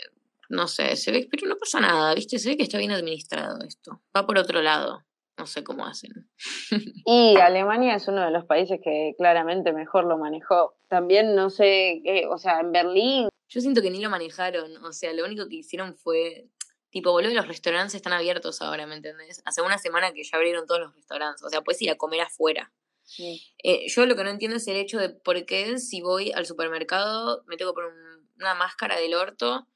[0.51, 2.39] no sé, se ve, pero no pasa nada, ¿viste?
[2.39, 4.03] Se ve que está bien administrado esto.
[4.15, 5.05] Va por otro lado.
[5.39, 6.29] No sé cómo hacen.
[7.07, 10.77] Y Alemania es uno de los países que claramente mejor lo manejó.
[10.89, 14.85] También no sé, qué, o sea, en Berlín, Yo siento que ni lo manejaron.
[14.85, 16.49] O sea, lo único que hicieron fue.
[16.91, 19.43] Tipo, boludo, los restaurantes están abiertos ahora, ¿me entendés?
[19.45, 21.43] Hace una semana que ya abrieron todos los restaurantes.
[21.45, 22.73] O sea, puedes ir a comer afuera.
[23.63, 26.47] Eh, yo lo que no entiendo es el hecho de por qué si voy al
[26.47, 29.67] supermercado me tengo que poner un- una máscara del orto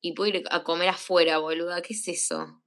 [0.00, 1.82] y puedo ir a comer afuera, boluda.
[1.82, 2.60] ¿Qué es eso?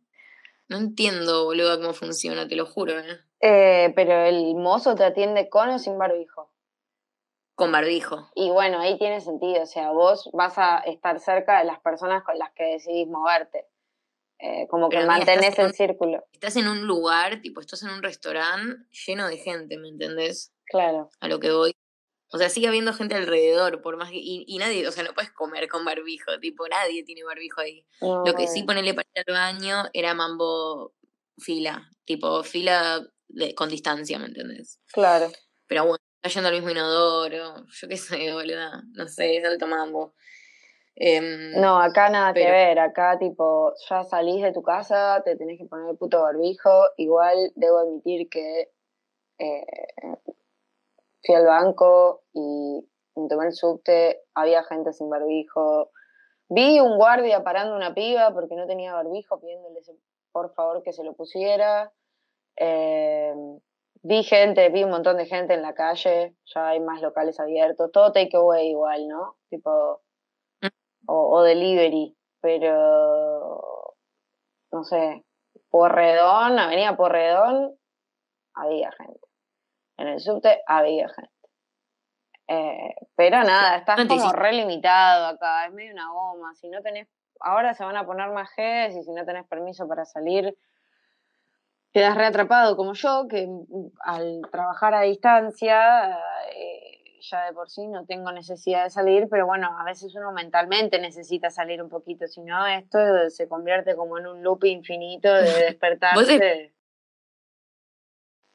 [0.68, 3.20] No entiendo, boluda, cómo funciona, te lo juro, ¿eh?
[3.40, 6.52] eh, pero el mozo te atiende con o sin barbijo.
[7.56, 8.30] Con barbijo.
[8.36, 12.24] Y bueno, ahí tiene sentido, o sea, vos vas a estar cerca de las personas
[12.24, 13.66] con las que decidís moverte.
[14.40, 18.84] Eh, como que mantenés el círculo, Estás en un lugar, tipo, estás en un restaurante
[18.92, 20.54] lleno de gente, ¿me entendés?
[20.66, 21.10] claro.
[21.20, 21.74] A lo que voy.
[22.30, 24.18] O sea, sigue habiendo gente alrededor, por más que.
[24.18, 27.86] Y, y nadie, o sea, no puedes comer con barbijo, tipo, nadie tiene barbijo ahí.
[28.02, 30.94] Lo que sí, ponerle para ir al baño era mambo
[31.38, 34.80] fila, tipo, fila de, con distancia, ¿me entendés?
[34.92, 35.32] Claro.
[35.68, 39.68] Pero bueno, está yendo al mismo inodoro, yo qué sé, boluda, no sé, es alto
[39.68, 40.14] mambo.
[41.00, 45.60] Em, No, acá nada que ver, acá tipo, ya salís de tu casa, te tenés
[45.60, 48.72] que poner el puto barbijo, igual debo admitir que
[49.38, 49.66] eh,
[51.24, 52.84] fui al banco y
[53.16, 55.92] me tomé el subte, había gente sin barbijo,
[56.50, 59.82] vi un guardia parando una piba porque no tenía barbijo, pidiéndole
[60.32, 61.92] por favor que se lo pusiera,
[62.56, 63.36] eh,
[64.02, 67.92] vi gente, vi un montón de gente en la calle, ya hay más locales abiertos,
[67.92, 69.36] todo takeaway igual, ¿no?
[69.50, 70.02] Tipo,
[71.08, 73.64] o, o delivery, pero
[74.72, 75.24] no sé,
[75.70, 77.76] Porredón, Avenida Porredón,
[78.54, 79.28] había gente.
[79.98, 81.32] En el subte había gente.
[82.50, 86.56] Eh, pero nada, estás No como re limitado acá, es medio una goma.
[86.56, 87.08] Si no tenés,
[87.42, 90.58] ahora se van a poner más Gs y si no tenés permiso para salir,
[91.92, 96.18] quedas reatrapado como yo, que mm, al trabajar a distancia,
[96.54, 96.57] eh,
[97.30, 101.00] ya de por sí no tengo necesidad de salir, pero bueno, a veces uno mentalmente
[101.00, 105.42] necesita salir un poquito, si no, esto se convierte como en un loop infinito de
[105.66, 106.74] despertarse.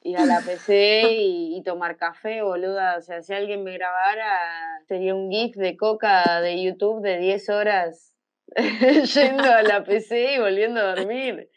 [0.05, 2.97] Ir a la PC y, y tomar café, boluda.
[2.99, 7.49] O sea, si alguien me grabara, sería un GIF de coca de YouTube de 10
[7.51, 8.13] horas
[9.15, 11.49] yendo a la PC y volviendo a dormir.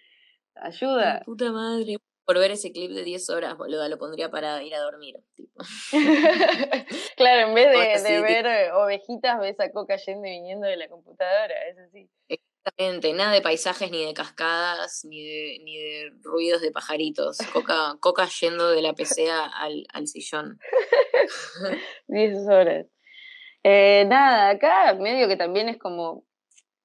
[0.56, 1.22] la Ayuda.
[1.26, 1.98] puta madre.
[2.26, 5.16] Por ver ese clip de 10 horas, boluda, lo pondría para ir a dormir.
[5.36, 5.64] Tipo.
[7.18, 10.66] claro, en vez de, de sí, ver eh, ovejitas, ves a coca yendo y viniendo
[10.68, 12.10] de la computadora, es así.
[12.28, 17.38] Exactamente, nada de paisajes, ni de cascadas, ni de, ni de ruidos de pajaritos.
[17.54, 20.60] Coca, coca yendo de la PC a- al, al sillón.
[22.08, 22.88] 10 horas.
[23.64, 26.26] Eh, nada, acá medio que también es como,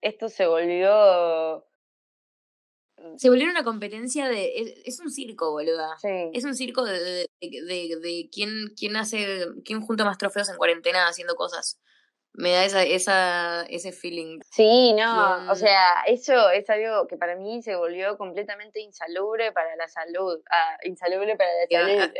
[0.03, 1.67] esto se volvió
[3.17, 4.53] Se volvió una competencia de.
[4.57, 5.97] Es, es un circo, boluda.
[6.01, 6.31] Sí.
[6.33, 9.47] Es un circo de, de, de, quién, quién hace.
[9.65, 11.79] quién junta más trofeos en cuarentena haciendo cosas.
[12.33, 14.39] Me da esa, esa, ese feeling.
[14.53, 19.51] Sí, no, o ¿Quién- sea, eso es algo que para mí se volvió completamente insalubre
[19.53, 20.39] para la salud.
[20.51, 22.13] Ah, insalubre para la salud.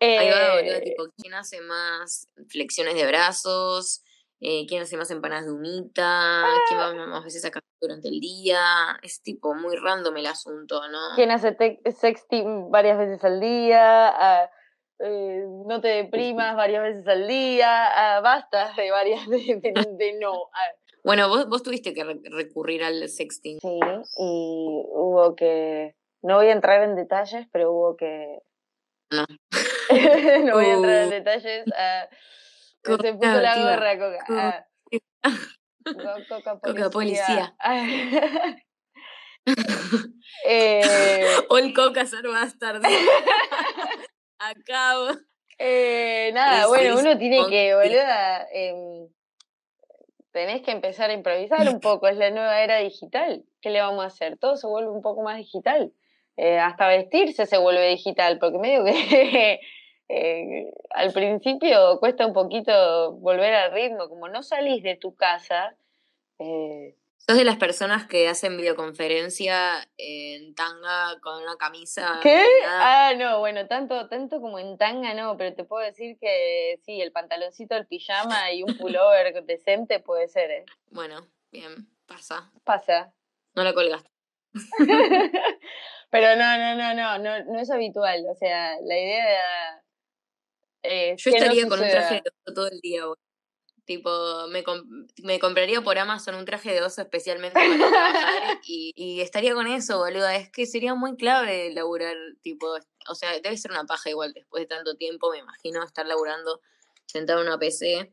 [0.00, 4.02] Ahí va, Eh, boluda, tipo, quién hace más flexiones de brazos,
[4.40, 8.20] eh, quién hace más empanadas de humita, quién va más veces a café durante el
[8.20, 8.60] día.
[9.02, 10.98] Es tipo muy random el asunto, ¿no?
[11.14, 11.56] quien hace
[12.00, 14.50] sexting varias veces al día, ah,
[14.98, 20.12] eh, no te deprimas varias veces al día, ah, basta de varias de, de- de
[20.20, 20.32] no.
[20.52, 20.68] ah.
[21.02, 23.58] Bueno, vos, vos tuviste que re- recurrir al sexting.
[23.60, 23.80] Sí,
[24.18, 28.40] y hubo que, no voy a entrar en detalles, pero hubo que...
[29.10, 29.24] No.
[30.44, 31.10] no voy a entrar en Uh.
[31.10, 31.64] detalles.
[31.74, 32.06] ah,
[32.84, 34.24] se puso la gorra, Coca.
[34.26, 34.68] Coca.
[35.22, 35.30] ah.
[35.84, 35.92] Co-
[36.28, 37.54] Coca Coca policía.
[37.58, 38.64] policía.
[40.46, 42.82] eh, All Coca ser bastard.
[44.38, 45.08] Acabo.
[45.58, 49.08] Eh, nada, Es- bueno, es uno tiene que, boluda, em,
[50.32, 53.44] tenés que empezar a improvisar un poco, es la nueva era digital.
[53.60, 54.38] ¿Qué le vamos a hacer?
[54.38, 55.92] Todo se vuelve un poco más digital.
[56.36, 59.60] Eh, hasta vestirse se vuelve digital, porque medio que
[60.12, 65.76] eh, al principio cuesta un poquito volver al ritmo, como no salís de tu casa.
[66.38, 72.18] eh, Sos de las personas que hacen videoconferencia en tanga con una camisa.
[72.22, 72.42] ¿Qué?
[72.66, 77.00] Ah, no, bueno, tanto, tanto como en tanga no, pero te puedo decir que sí,
[77.00, 80.64] el pantaloncito, el pijama y un pullover decente puede ser, ¿eh?
[80.90, 82.50] Bueno, bien, pasa.
[82.64, 83.12] Pasa.
[83.54, 84.10] No la colgaste.
[86.10, 88.24] pero no, no, no, no, no, no es habitual.
[88.30, 89.82] O sea, la idea
[90.82, 93.18] es Yo no estaría con un traje de oso todo el día, boludo.
[93.84, 94.62] Tipo, me,
[95.24, 99.66] me compraría por Amazon un traje de oso especialmente para trabajar y, y estaría con
[99.66, 100.36] eso, boluda.
[100.36, 102.68] Es que sería muy clave laburar, tipo,
[103.08, 106.60] o sea, debe ser una paja igual después de tanto tiempo, me imagino, estar laburando
[107.06, 108.12] sentado en una PC.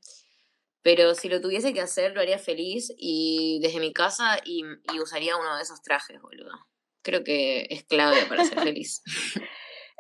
[0.81, 4.99] Pero si lo tuviese que hacer, lo haría feliz y desde mi casa y, y
[4.99, 6.51] usaría uno de esos trajes, boludo.
[7.03, 9.03] Creo que es clave para ser feliz.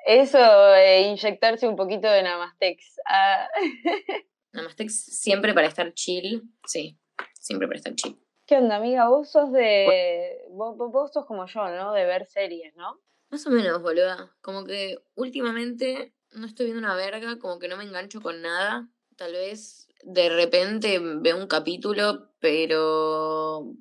[0.07, 0.37] Eso,
[0.75, 2.95] eh, inyectarse un poquito de Namastex.
[3.05, 3.49] Ah,
[4.53, 6.43] Namaste siempre para estar chill.
[6.65, 6.97] Sí,
[7.33, 8.17] siempre para estar chill.
[8.45, 9.09] ¿Qué onda, amiga?
[9.09, 10.45] Vos sos de.
[10.51, 11.91] Vos, vos- sos como yo, ¿no?
[11.91, 13.01] De ver series, ¿no?
[13.29, 14.33] Más o menos, boluda.
[14.39, 18.87] Como que últimamente no estoy viendo una verga, como que no me engancho con nada.
[19.17, 23.73] Tal vez de repente veo un capítulo, pero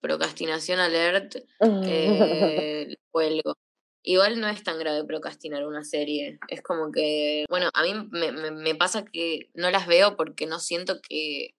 [0.00, 1.36] procrastinación alert,
[1.86, 3.54] eh, cuelgo.
[4.02, 6.38] Igual no es tan grave procrastinar una serie.
[6.48, 11.00] Es como que, bueno, a mí me, pasa que no las veo porque no siento
[11.02, 11.54] que,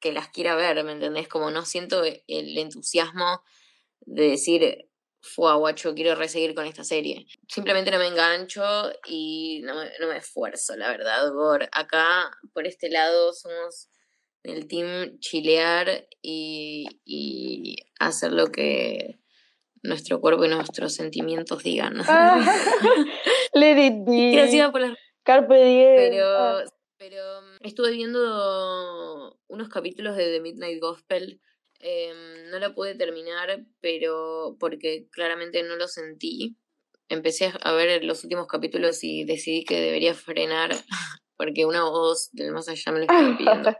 [0.00, 1.28] que las quiera ver, ¿me entendés?
[1.28, 3.42] Como no siento el entusiasmo
[4.00, 4.88] de decir,
[5.22, 7.26] fue quiero reseguir con esta serie.
[7.48, 8.64] Simplemente no me engancho
[9.06, 11.30] y no me, no me esfuerzo, la verdad.
[11.72, 13.88] Acá, por este lado, somos
[14.42, 19.21] del team chilear y, y hacer lo que
[19.82, 22.00] nuestro cuerpo y nuestros sentimientos digan.
[22.06, 22.38] Ah,
[23.54, 24.32] let it be.
[24.32, 25.96] Gracias por las Carpe diem.
[25.96, 26.64] pero, Ah.
[26.98, 31.40] pero mm, estuve viendo unos capítulos de The Midnight Gospel.
[31.84, 36.56] em, no la pude terminar, pero porque claramente no lo sentí.
[37.08, 40.70] Empecé a ver los últimos capítulos y decidí que debería frenar
[41.36, 43.76] porque una voz del más allá me lo estaba pidiendo.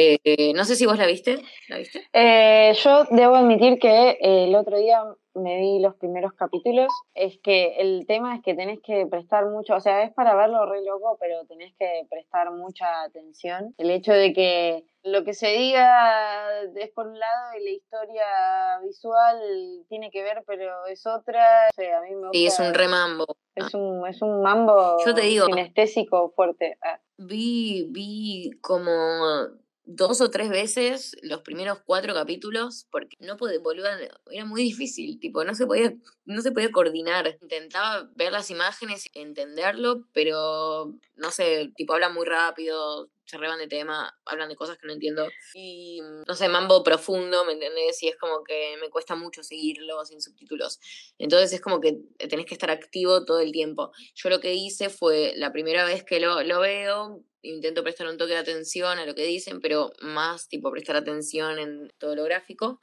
[0.00, 1.42] Eh, no sé si vos la viste.
[1.68, 2.06] ¿La viste?
[2.12, 5.02] Eh, yo debo admitir que eh, el otro día
[5.34, 6.86] me vi los primeros capítulos.
[7.14, 10.66] Es que el tema es que tenés que prestar mucho, o sea, es para verlo
[10.66, 13.74] re loco, pero tenés que prestar mucha atención.
[13.76, 18.78] El hecho de que lo que se diga es por un lado y la historia
[18.84, 21.68] visual tiene que ver, pero es otra.
[21.72, 22.34] O sea, a mí me gusta.
[22.34, 23.26] Sí, es un remambo.
[23.56, 25.46] es un, es un mambo Yo te digo.
[25.46, 26.78] sinestésico fuerte.
[26.82, 27.00] Ah.
[27.16, 28.92] Vi, vi como
[29.90, 33.98] dos o tres veces los primeros cuatro capítulos porque no podía, boluda,
[34.30, 35.94] era muy difícil, tipo, no se podía,
[36.26, 37.38] no se podía coordinar.
[37.40, 43.68] Intentaba ver las imágenes entenderlo, pero no sé, tipo, hablan muy rápido, se reban de
[43.68, 45.28] tema, hablan de cosas que no entiendo.
[45.54, 48.02] Y no sé, mambo profundo, ¿me entendés?
[48.02, 50.80] Y es como que me cuesta mucho seguirlo sin subtítulos.
[51.18, 51.98] Entonces es como que
[52.28, 53.92] tenés que estar activo todo el tiempo.
[54.14, 58.16] Yo lo que hice fue, la primera vez que lo, lo veo, intento prestar un
[58.16, 62.24] toque de atención a lo que dicen, pero más tipo prestar atención en todo lo
[62.24, 62.80] gráfico.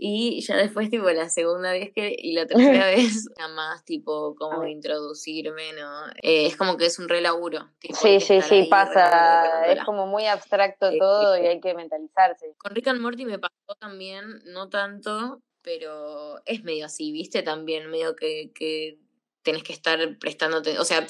[0.00, 4.36] Y ya después, tipo, la segunda vez que, y la tercera vez, nada más, tipo,
[4.36, 6.06] como introducirme, ¿no?
[6.22, 7.68] Eh, es como que es un re laburo.
[7.80, 9.66] tipo, hay Sí, sí, sí, ahí pasa.
[9.66, 12.54] Es como muy abstracto todo y hay que mentalizarse.
[12.58, 17.42] Con Rick and Morty me pasó también, no tanto, pero es medio así, ¿viste?
[17.42, 19.00] También medio que, que
[19.42, 21.04] tenés que estar prestándote, o sea,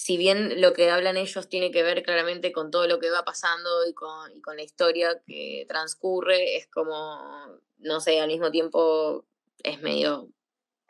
[0.00, 3.24] si bien lo que hablan ellos tiene que ver claramente con todo lo que va
[3.24, 7.18] pasando y con, y con la historia que transcurre, es como,
[7.78, 9.24] no sé, al mismo tiempo
[9.64, 10.28] es medio...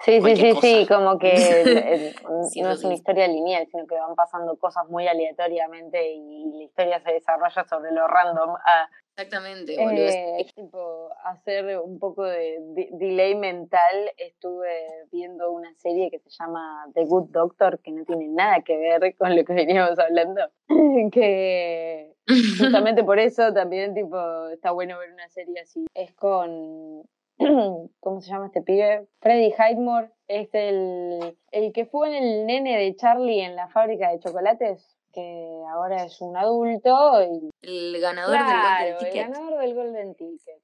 [0.05, 2.15] Sí, sí, sí, sí, como que el- el-
[2.51, 6.63] Sí, no es una historia lineal, sino que van pasando cosas muy aleatoriamente y la
[6.65, 8.57] historia se desarrolla sobre lo random.
[8.67, 10.05] Ah, Exactamente, boludo.
[10.07, 12.59] es- Eh, tipo, hacer un poco de
[12.93, 14.71] delay mental, estuve
[15.11, 19.17] viendo una serie que se llama The Good Doctor, que no tiene nada que ver
[19.17, 20.41] con lo que veníamos hablando.
[21.13, 22.15] que
[22.87, 25.87] justamente por eso también, tipo, está bueno ver una serie así.
[25.95, 27.03] Es con.
[28.01, 29.07] ¿Cómo se llama este pibe?
[29.21, 30.11] Freddy Highmore.
[30.29, 34.98] Es el, el que fue en el nene de Charlie en la fábrica de chocolates,
[35.19, 39.29] que ahora es un adulto y el ganador del Golden el Ticket.
[39.29, 40.63] ganador del Golden Ticket.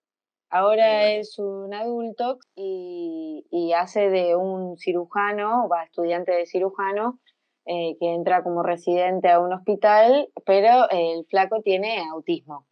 [0.51, 7.19] Ahora es un adulto y, y hace de un cirujano, va estudiante de cirujano,
[7.67, 12.67] eh, que entra como residente a un hospital, pero el flaco tiene autismo.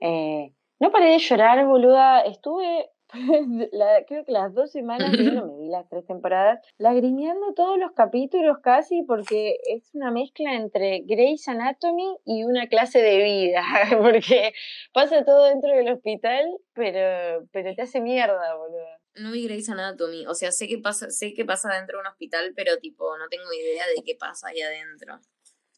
[0.00, 2.22] Eh, no paré de llorar, boluda.
[2.22, 2.88] Estuve,
[3.72, 7.92] la- creo que las dos semanas viendo, me vi las tres temporadas, lagrimeando todos los
[7.92, 13.62] capítulos casi, porque es una mezcla entre Grey's Anatomy y una clase de vida,
[14.02, 14.52] porque
[14.92, 19.00] pasa todo dentro del hospital, pero, pero te hace mierda, boluda.
[19.14, 22.06] No vi Grey's Anatomy, o sea, sé que pasa, sé que pasa dentro de un
[22.06, 25.18] hospital, pero tipo, no tengo idea de qué pasa ahí adentro.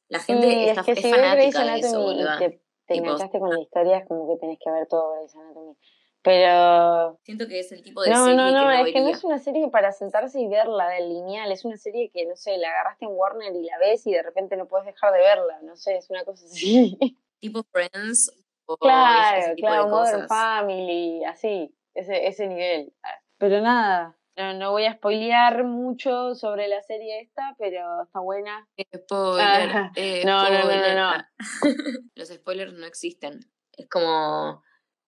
[0.09, 3.61] La gente Y está, es que es fanática de eso, te, te enganchaste con la
[3.61, 5.77] historia, es como que tenés que ver todo Grey's Anatomy.
[6.23, 9.01] Pero Siento que es el tipo de No, serie no, no, que no es que
[9.01, 12.37] no es una serie para sentarse y verla de lineal, es una serie que, no
[12.37, 15.19] sé, la agarraste en Warner y la ves y de repente no puedes dejar de
[15.21, 16.99] verla, no sé, es una cosa así.
[17.41, 18.31] Tipo Friends
[18.67, 20.29] o claro, ese tipo claro, de Modern cosas.
[20.29, 22.93] Family, así, ese, ese nivel.
[23.39, 28.69] Pero nada, no, no voy a spoilear mucho sobre la serie esta, pero está buena.
[28.95, 30.97] Spoiler, Ah, eh, no, no, no, no, spoiler.
[30.97, 31.13] no.
[32.15, 33.41] Los spoilers no existen.
[33.73, 34.63] Es como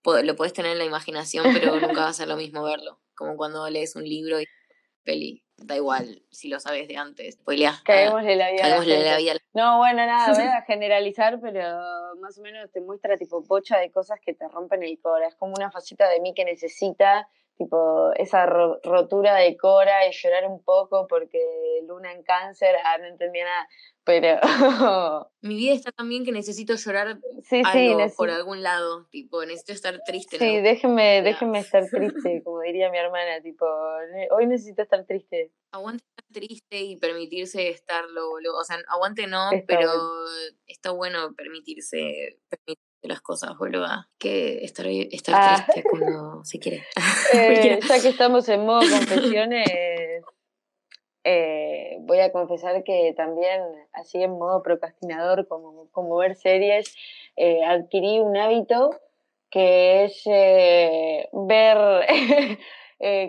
[0.04, 3.00] lo puedes tener en la imaginación, pero nunca va a ser lo mismo verlo.
[3.14, 4.46] Como cuando lees un libro y
[5.04, 5.44] peli.
[5.56, 7.34] Da igual si lo sabes de antes.
[7.34, 7.82] Spoileás.
[7.86, 11.62] La vida la vida No, bueno, nada, voy a generalizar, pero
[12.20, 15.28] más o menos te muestra tipo pocha de cosas que te rompen el cora.
[15.28, 20.12] Es como una faceta de mí que necesita, tipo, esa ro- rotura de cora y
[20.12, 21.38] llorar un poco porque
[21.86, 23.68] Luna en cáncer, ah, no entendía nada.
[24.04, 24.40] Pero
[25.42, 28.16] Mi vida está tan bien que necesito llorar sí, sí, algo necesito.
[28.16, 29.06] por algún lado.
[29.10, 30.38] Tipo, necesito estar triste.
[30.38, 30.62] Sí, ¿no?
[30.62, 33.64] déjenme, estar triste, como diría mi hermana, tipo,
[34.12, 35.52] "Ne- hoy necesito estar triste.
[35.72, 38.58] Aguante estar triste y permitirse estarlo, boludo.
[38.58, 40.02] O sea, aguante no, Está pero bueno.
[40.66, 44.08] está bueno permitirse, permitirse las cosas, boluda.
[44.18, 45.64] Que estar, estar Ah.
[45.66, 46.84] triste cuando se quiere.
[47.34, 49.68] Eh, ya que estamos en modo confesiones,
[51.24, 56.94] eh, voy a confesar que también, así en modo procrastinador, como, como ver series,
[57.36, 58.90] eh, adquirí un hábito
[59.50, 60.22] que es
[61.32, 61.78] ver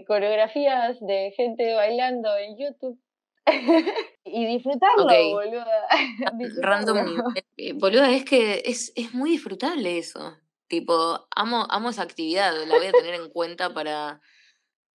[0.08, 3.00] coreografías de gente bailando en YouTube
[4.26, 5.12] y disfrutarlo, Ok.
[5.34, 5.88] boluda.
[6.62, 7.04] Random Disfrutarlo.
[7.04, 7.44] nivel.
[7.58, 10.38] Eh, Boluda, es que es, es muy disfrutable eso.
[10.68, 14.22] Tipo, amo, amo esa actividad, la voy a tener en cuenta para,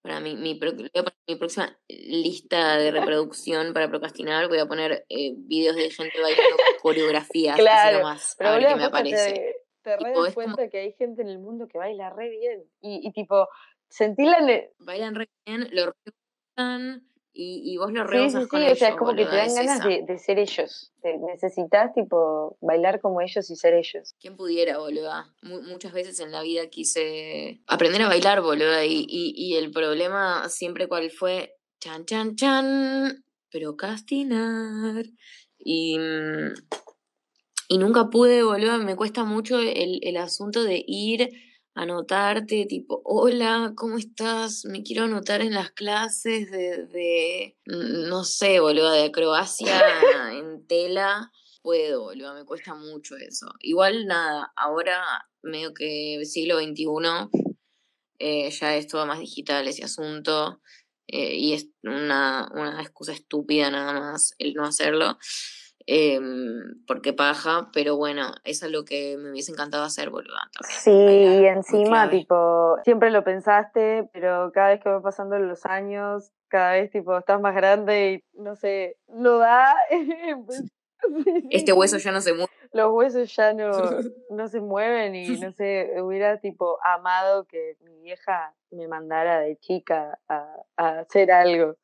[0.03, 0.59] para mi, mi,
[1.29, 4.49] mi próxima lista de reproducción para procrastinar.
[4.49, 8.77] Voy a poner eh, videos de gente bailando coreografías, Claro, nomás, Pero a ver qué
[8.77, 9.33] me aparece.
[9.33, 12.11] te, te re Tipo, das como- cuenta que hay gente en el mundo que baila
[12.11, 12.65] re bien.
[12.81, 13.47] Y, y tipo,
[13.89, 14.41] sentí la...
[14.41, 15.93] ne- Bailan re bien, lo
[16.57, 17.05] rehusan
[17.41, 19.25] y, y vos lo Sí, rehusas sí, con sí, ellos, o sea, es como que
[19.25, 20.91] te dan ganas de, de ser ellos.
[21.01, 24.17] Te- necesitas, tipo, bailar como ellos y ser ellos.
[24.21, 25.33] ¿Quién pudiera, boluda?
[25.43, 29.71] Mu- muchas veces en la vida quise aprender a bailar, boluda, y, y, y el
[29.71, 35.05] problema siempre cuál fue, chan, chan, chan, procrastinar.
[35.61, 36.55] Y, mm,
[37.69, 41.31] y nunca pude, boluda, me cuesta mucho el, el asunto de ir
[41.79, 44.65] anotarte, tipo, hola, ¿cómo estás?
[44.65, 49.79] Me quiero anotar en las clases de, de mm, no sé, boluda, de acrobacia
[50.33, 51.31] en tela
[51.63, 53.47] puedo, boludo, me cuesta mucho eso.
[53.61, 55.05] Igual nada, ahora
[55.43, 56.87] medio que siglo XXI,
[58.19, 60.61] eh, ya es todo más digital ese asunto,
[61.07, 65.19] eh, y es una, una excusa estúpida nada más el no hacerlo,
[65.91, 70.37] em, porque paja, pero bueno, es algo que me hubiese encantado hacer, boludo.
[70.53, 75.39] también, Sí, bailar, y encima, tipo, siempre lo pensaste, pero cada vez que van pasando
[75.39, 79.75] los años, cada vez, tipo, estás más grande y, no sé, no da.
[81.51, 82.51] Este hueso ya no se mueve.
[82.73, 83.71] los huesos ya no,
[84.31, 89.57] no se mueven y no sé, hubiera tipo amado que mi vieja me mandara de
[89.57, 91.77] chica a, a hacer algo.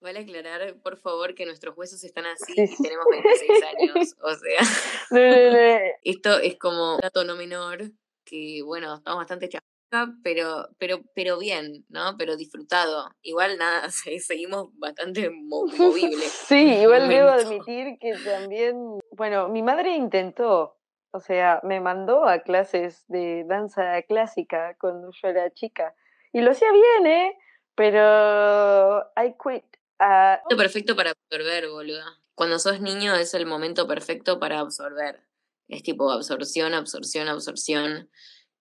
[0.00, 4.14] Vale aclarar, por favor, que nuestros huesos están así y tenemos 26 años.
[4.22, 4.58] O sea,
[6.02, 7.90] esto es como un dato no menor,
[8.24, 12.16] que bueno, estamos bastante chasca, pero, pero, pero bien, ¿no?
[12.18, 13.10] Pero disfrutado.
[13.22, 16.30] Igual nada, se- seguimos bastante mo- movibles.
[16.30, 20.76] Sí, igual debo admitir que también, bueno, mi madre intentó,
[21.10, 25.94] o sea, me mandó a clases de danza clásica cuando yo era chica.
[26.32, 27.38] Y lo hacía bien, ¿eh?
[27.78, 29.64] Pero I quit.
[30.00, 32.04] Momento perfecto para absorber, boluda.
[32.34, 35.20] Cuando sos niño es el momento perfecto para absorber.
[35.68, 38.10] Es tipo absorción, absorción, absorción.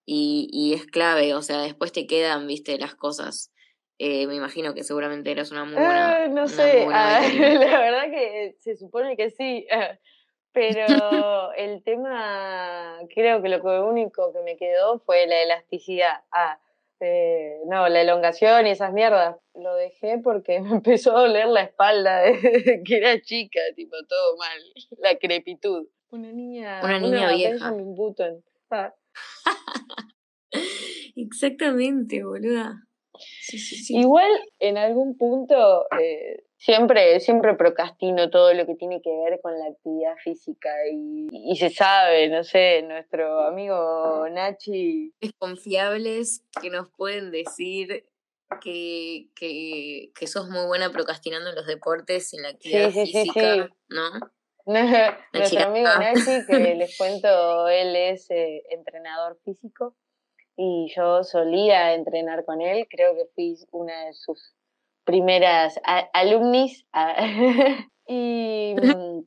[0.05, 3.51] Y, y es clave, o sea, después te quedan, viste, las cosas.
[3.97, 6.26] Eh, me imagino que seguramente eras una muy buena.
[6.26, 7.59] eh, no una sé, buena bailarina.
[7.65, 9.65] la verdad que se supone que sí.
[9.72, 9.97] ah,
[10.51, 16.22] Pero el tema, creo que lo único que me quedó fue la elasticidad.
[16.32, 16.59] Ah,
[17.00, 19.38] eh, no, la elongación y esas mierdas.
[19.54, 24.38] Lo dejé porque me empezó a doler la espalda desde que era chica, tipo, todo
[24.38, 24.60] mal.
[24.98, 25.88] La crepitud.
[26.10, 27.72] Una niña, Una niña vieja.
[27.72, 28.43] Button.
[28.72, 28.93] Ah,
[31.16, 32.84] Exactamente, boluda.
[33.20, 33.98] Sí, sí, sí.
[33.98, 39.58] Igual, en algún punto, eh, siempre, siempre procrastino todo lo que tiene que ver con
[39.58, 46.89] la actividad física y, y se sabe, no sé, nuestro amigo Nachi confiables que nos
[46.89, 48.05] pueden decir
[48.62, 53.14] que, que, que sos muy buena procrastinando en los deportes en la actividad sí, sí,
[53.14, 53.74] física, sí.
[53.89, 54.10] ¿no?
[55.34, 59.95] Nuestro amigo Nachi, que les cuento, él es eh, entrenador físico
[60.58, 64.57] y yo solía entrenar con él, creo que fui una de sus
[65.08, 65.80] primeras
[66.14, 66.86] alumnis
[68.08, 69.20] y mm,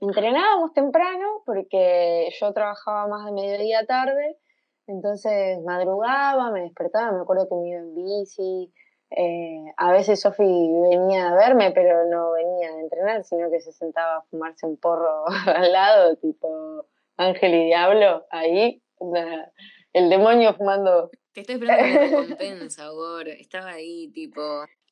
[0.00, 4.38] entrenábamos temprano porque yo trabajaba más de mediodía a tarde,
[4.86, 8.72] entonces madrugaba, me despertaba, me acuerdo que me iba en bici,
[9.10, 13.72] eh, a veces Sofi venía a verme, pero no venía a entrenar, sino que se
[13.72, 18.80] sentaba a fumarse un porro al lado, tipo Ángel y Diablo, ahí,
[19.92, 21.10] el demonio fumando.
[21.32, 23.28] Te estoy esperando con la recompensa, Gor.
[23.28, 24.42] Estaba ahí, tipo.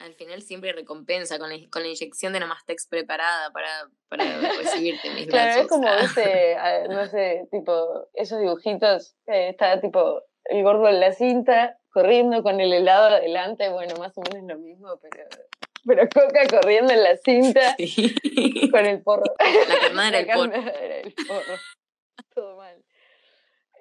[0.05, 3.69] Al final siempre recompensa con la, con la inyección de Namastex preparada para,
[4.09, 4.25] para
[4.59, 6.01] recibirte mis Claro, es como Ah.
[6.05, 11.79] ese, ah, no sé, tipo, esos dibujitos, eh, está tipo el gordo en la cinta,
[11.91, 15.25] corriendo con el helado adelante, bueno, más o menos lo mismo, pero,
[15.87, 18.15] pero Coca corriendo en la cinta Sí.
[18.71, 19.25] con el porro.
[19.69, 20.51] La carnada era el La porro.
[20.53, 21.55] carne era el porro.
[22.35, 22.85] Todo mal.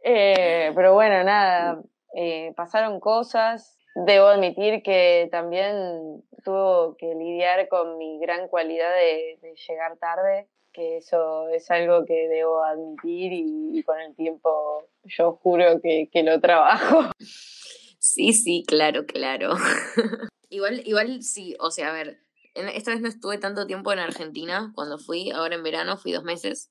[0.03, 1.81] Eh, pero bueno, nada,
[2.15, 3.77] eh, pasaron cosas.
[3.95, 10.47] Debo admitir que también tuvo que lidiar con mi gran cualidad de, de llegar tarde,
[10.71, 16.09] que eso es algo que debo admitir y, y con el tiempo yo juro que,
[16.11, 17.11] que lo trabajo.
[18.05, 19.55] Sí, sí, claro, claro.
[20.49, 22.19] igual, igual sí, o sea, a ver,
[22.53, 26.25] esta vez no estuve tanto tiempo en Argentina cuando fui, ahora en verano fui dos
[26.25, 26.69] meses.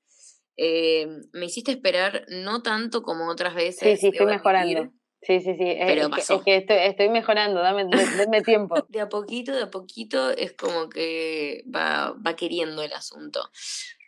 [0.58, 3.80] Eh, me hiciste esperar no tanto como otras veces.
[3.80, 4.92] Sí, sí, estoy mejorando.
[5.22, 5.64] Sí, sí, sí.
[5.70, 6.34] Es, Pero es que, pasó.
[6.34, 8.74] es que estoy, estoy mejorando, dame, denme tiempo.
[8.88, 13.40] De a poquito, de a poquito es como que va, va queriendo el asunto.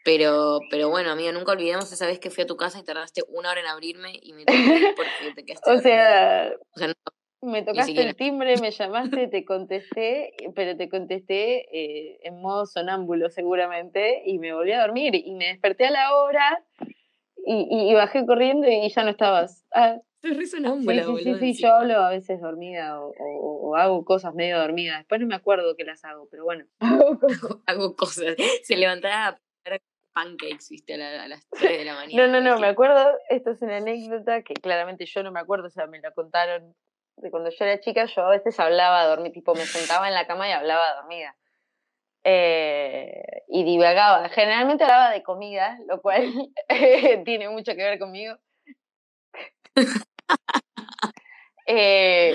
[0.04, 3.22] Pero, pero bueno, amiga, nunca olvidemos esa vez que fui a tu casa y tardaste
[3.28, 4.44] una hora en abrirme y me
[4.96, 6.94] porque te quedaste O sea, O sea, no,
[7.40, 13.30] Me tocaste el timbre, me llamaste, te contesté, pero te contesté eh, en modo sonámbulo
[13.30, 16.62] seguramente y me volví a dormir y me desperté a la hora
[17.46, 19.64] y, y- y bajé corriendo y ya no estabas.
[19.72, 19.96] Ah,
[20.36, 24.04] re sí, sonámbula, sí, sí, sí, yo hablo a veces dormida o, o- o hago
[24.04, 24.98] cosas medio dormidas.
[24.98, 26.64] Después no me acuerdo que las hago, pero bueno.
[26.80, 27.60] Hago cosas.
[27.66, 28.36] hago cosas.
[28.62, 29.38] Se levantaba a
[30.12, 32.26] pancakes, viste, a, la- a las 3 de la mañana.
[32.28, 35.66] No, no, no, me acuerdo, esto es una anécdota que claramente yo no me acuerdo,
[35.66, 36.74] o sea, me la contaron
[37.16, 40.26] de cuando yo era chica, yo a veces hablaba dormir, tipo me sentaba en la
[40.26, 41.36] cama y hablaba dormida.
[42.24, 46.32] Eh, y divagaba, generalmente hablaba de comida, lo cual
[47.24, 48.36] tiene mucho que ver conmigo.
[51.66, 52.34] Eh,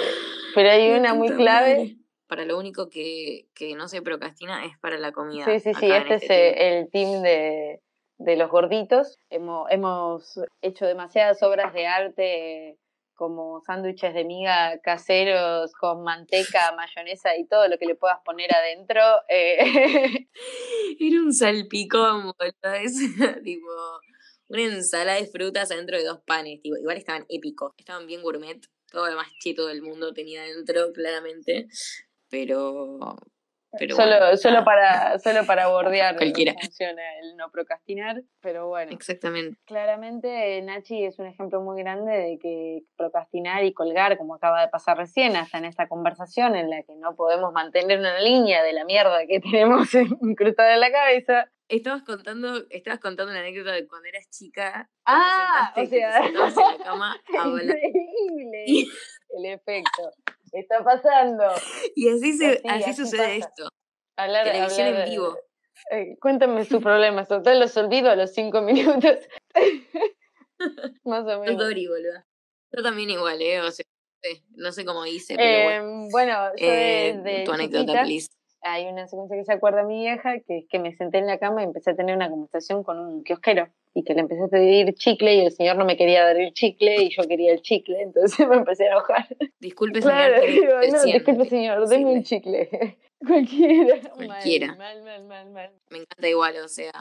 [0.56, 1.96] pero hay una muy clave.
[2.28, 5.46] Para lo único que, que no se procrastina es para la comida.
[5.46, 6.32] Sí, sí, sí, este es team.
[6.32, 7.82] eh, el team de,
[8.20, 9.18] de los gorditos.
[9.32, 12.78] Hemos, hemos hecho demasiadas obras de arte
[13.16, 18.54] como sándwiches de miga caseros con manteca, mayonesa y todo lo que le puedas poner
[18.54, 19.02] adentro.
[19.28, 20.28] eh,
[21.00, 22.74] Era un salpicón, boludo.
[22.80, 22.94] Es
[23.44, 23.68] tipo
[24.50, 26.62] una ensalada de frutas adentro de dos panes.
[26.62, 27.74] Tipo, igual estaban épicos.
[27.78, 28.60] Estaban bien gourmet.
[28.91, 31.68] Todo lo más cheto del mundo tenía dentro, claramente.
[32.30, 33.16] Pero.
[33.78, 36.54] Pero solo, bueno, solo, para, solo para bordear Cualquiera.
[36.60, 38.91] funciona el no procrastinar, pero bueno.
[38.91, 39.60] Exactamente.
[39.66, 44.70] Claramente Nachi es un ejemplo muy grande de que procrastinar y colgar, como acaba de
[44.70, 48.74] pasar recién, hasta en esta conversación en la que no podemos mantener una línea de
[48.74, 51.52] la mierda que tenemos incrustada en la cabeza.
[51.70, 54.90] Estabas contando, estabas contando una anécdota de cuando eras chica.
[55.06, 58.88] Ah, te o te sea, sentabas en la cama a increíble
[59.30, 60.12] el efecto.
[60.52, 61.44] Está pasando.
[61.96, 63.50] Y así, se, Así, así, así sucede pasa.
[63.50, 63.70] esto.
[64.18, 65.38] Hablar, Televisión hablar, en vivo.
[65.92, 69.18] eh, cuéntame sus problemas, total los olvido a los cinco minutos.
[71.04, 71.58] Más o menos.
[71.58, 72.24] Dori, boludo.
[72.72, 73.62] Yo también igual, ¿eh?
[73.62, 73.86] O sea,
[74.58, 76.06] no sé, cómo hice, pero bueno.
[76.06, 78.28] Eh, bueno, yo Eh, tu anécdota, chiquita, please.
[78.62, 81.38] Hay una secuencia que se acuerda mi vieja, que es que me senté en la
[81.39, 84.47] cama y empecé a tener una conversación con un kiosquero y que le empecé a
[84.47, 87.62] pedir chicle y el señor no me quería dar el chicle y yo quería el
[87.62, 89.28] chicle, entonces me empecé a enojar.
[89.60, 90.51] Disculpe, Claro, señor.
[90.82, 92.97] digo, no, disculpe señor, deme un le- chicle.
[93.28, 93.99] Cualquiera.
[94.16, 94.76] Cualquiera.
[94.76, 95.72] Mal, mal, mal, mal.
[95.89, 96.91] Me encanta igual, o sea,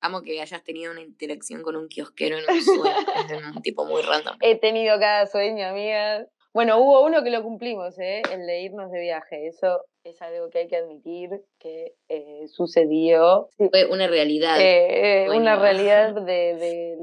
[0.00, 2.96] amo que hayas tenido una interacción con un kiosquero en un sueño.
[3.30, 4.36] es un tipo muy random.
[4.40, 6.26] He tenido cada sueño, amiga.
[6.52, 8.22] Bueno, hubo uno que lo cumplimos, ¿eh?
[8.32, 9.46] el de irnos de viaje.
[9.46, 13.48] Eso es algo que hay que admitir que eh, sucedió.
[13.56, 14.60] Fue una realidad.
[14.60, 16.98] Eh, eh, una realidad de, de-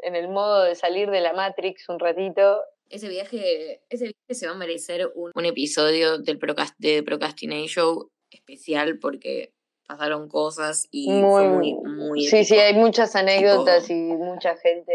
[0.00, 2.60] en el modo de salir de la Matrix un ratito.
[2.88, 8.08] Ese viaje, ese viaje se va a merecer un, un episodio del Procast de Procrastination
[8.30, 9.52] especial porque
[9.88, 14.92] pasaron cosas y fue muy, muy sí, sí, hay muchas anécdotas y mucha gente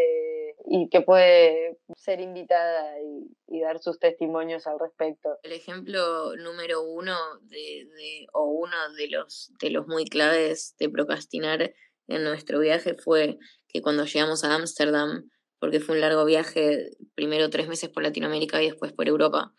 [0.74, 5.38] y que puede ser invitada y, dar sus testimonios al respecto.
[5.44, 11.74] El ejemplo número uno de- o uno de los, de los muy claves de procrastinar
[12.08, 17.50] en nuestro viaje fue que cuando llegamos a Ámsterdam, porque fue un largo viaje, primero
[17.50, 19.54] tres meses por Latinoamérica y después por Europa,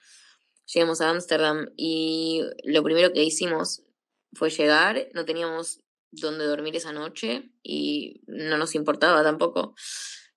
[0.64, 3.84] llegamos a Ámsterdam y lo primero que hicimos
[4.32, 9.74] fue llegar, no teníamos dónde dormir esa noche y no nos importaba tampoco,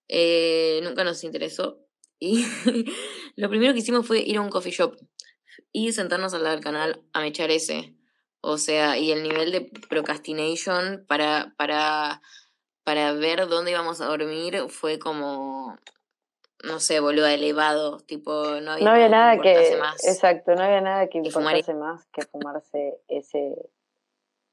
[0.08, 1.80] Eh, nunca nos interesó
[2.20, 2.46] y
[3.36, 4.96] lo primero que hicimos fue ir a un coffee shop
[5.72, 7.94] y sentarnos al lado del canal a mechar ese.
[8.42, 12.22] O sea, y el nivel de procrastination para, para,
[12.84, 15.76] para ver dónde íbamos a dormir fue como,
[16.64, 17.98] no sé, boludo, elevado.
[18.02, 20.08] Tipo, no había, No había nada que, más.
[20.08, 23.56] exacto, no había nada que fumar importase más que fumarse ese,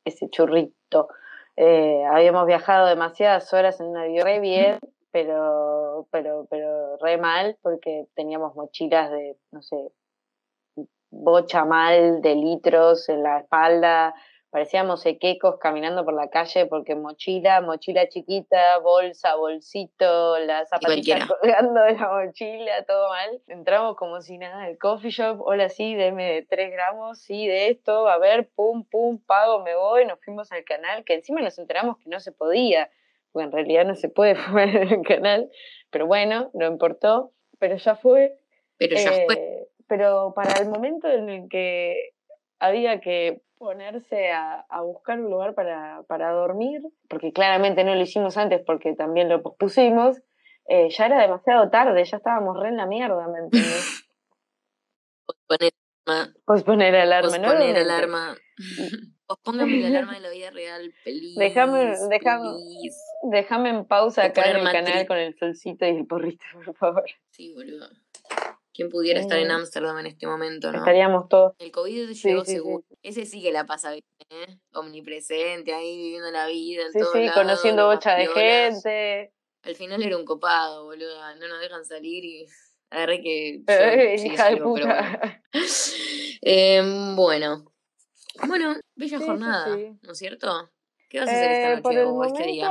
[0.06, 1.08] ese churrito.
[1.56, 4.78] Eh, habíamos viajado demasiadas horas en un avión re bien,
[5.12, 9.76] pero, pero, pero re mal, porque teníamos mochilas de, no sé,
[11.10, 14.14] bocha mal de litros en la espalda,
[14.52, 21.26] parecíamos equecos caminando por la calle porque mochila, mochila chiquita, bolsa, bolsito, la zapatilla cualquiera.
[21.26, 23.42] colgando de la mochila, todo mal.
[23.48, 28.08] Entramos como si nada al coffee shop, hola sí, deme tres gramos, sí, de esto,
[28.08, 31.98] a ver, pum, pum, pago, me voy, nos fuimos al canal, que encima nos enteramos
[31.98, 32.90] que no se podía,
[33.32, 35.50] porque en realidad no se puede fumar en el canal,
[35.90, 38.38] pero bueno, no importó, pero ya fue.
[38.78, 39.34] Pero ya fue.
[39.34, 42.14] Eh, pero para el momento en el que
[42.58, 48.00] había que ponerse a, a buscar un lugar para, para dormir, porque claramente no lo
[48.00, 50.20] hicimos antes porque también lo pospusimos,
[50.68, 54.04] eh, ya era demasiado tarde, ya estábamos re en la mierda, ¿me entiendes?
[55.26, 55.72] Posponer,
[56.06, 57.48] alarma, Posponer alarma, ¿no?
[57.48, 58.36] posponer alarma.
[59.26, 61.38] Pospóngame la alarma de la vida real, please.
[61.38, 62.56] Déjame- déjame-.
[63.30, 67.04] Déjame en pausa acá en el canal con el solcito y el porrito, por favor.
[67.30, 67.88] Sí, boludo.
[68.74, 69.52] ¿Quién pudiera estar en Mm.
[69.52, 70.78] Ámsterdam en este momento, no?
[70.78, 71.52] Estaríamos todos.
[71.58, 72.14] El COVID llegó
[72.44, 72.52] sí, sí.
[72.56, 72.84] seguro.
[73.02, 74.58] Ese sí que la pasa bien, ¿eh?
[74.72, 79.32] Omnipresente, ahí viviendo la vida en Sí, todos sí, conociendo bocha de gente.
[79.62, 81.16] Al final era un copado, boludo.
[81.36, 82.46] No nos dejan salir y
[82.90, 83.58] agarré que.
[83.58, 84.86] yo Eh, sí hija de pero bueno.
[84.86, 85.42] puta.
[86.40, 87.71] Em, bueno.
[88.46, 89.98] Bueno, bella Sí, jornada, sí.
[90.02, 90.70] ¿no es cierto?
[91.08, 92.70] ¿Qué vas a hacer esta Eh, noche por el o este día?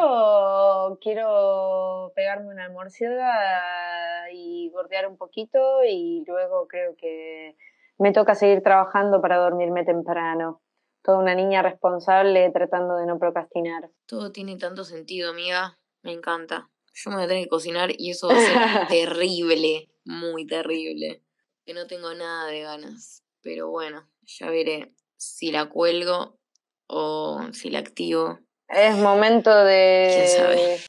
[0.99, 7.55] quiero pegarme una almorciega y gordear un poquito y luego creo que
[7.97, 10.61] me toca seguir trabajando para dormirme temprano.
[11.03, 13.89] Toda una niña responsable tratando de no procrastinar.
[14.05, 15.79] Todo tiene tanto sentido, amiga.
[16.03, 16.69] Me encanta.
[16.93, 21.23] Yo me voy a tener que cocinar y eso va a ser terrible, muy terrible.
[21.65, 23.23] Que no tengo nada de ganas.
[23.41, 26.39] Pero bueno, ya veré si la cuelgo
[26.87, 28.39] o si la activo.
[28.67, 30.55] Es momento ¿Quién sabe?
[30.55, 30.81] de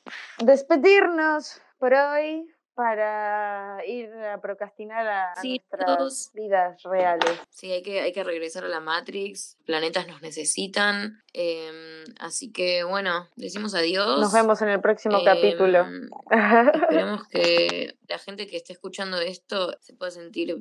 [0.44, 6.30] despedirnos por hoy para ir a procrastinar a, Sí, nuestras todos.
[6.32, 7.38] vidas reales.
[7.50, 9.58] Sí, hay que, hay que regresar a la Matrix.
[9.66, 11.22] Planetas nos necesitan.
[11.34, 14.18] em, así que bueno, decimos adiós.
[14.20, 15.86] Nos vemos en el próximo Em, capítulo.
[16.74, 20.56] Esperemos que la gente que esté escuchando esto se pueda sentir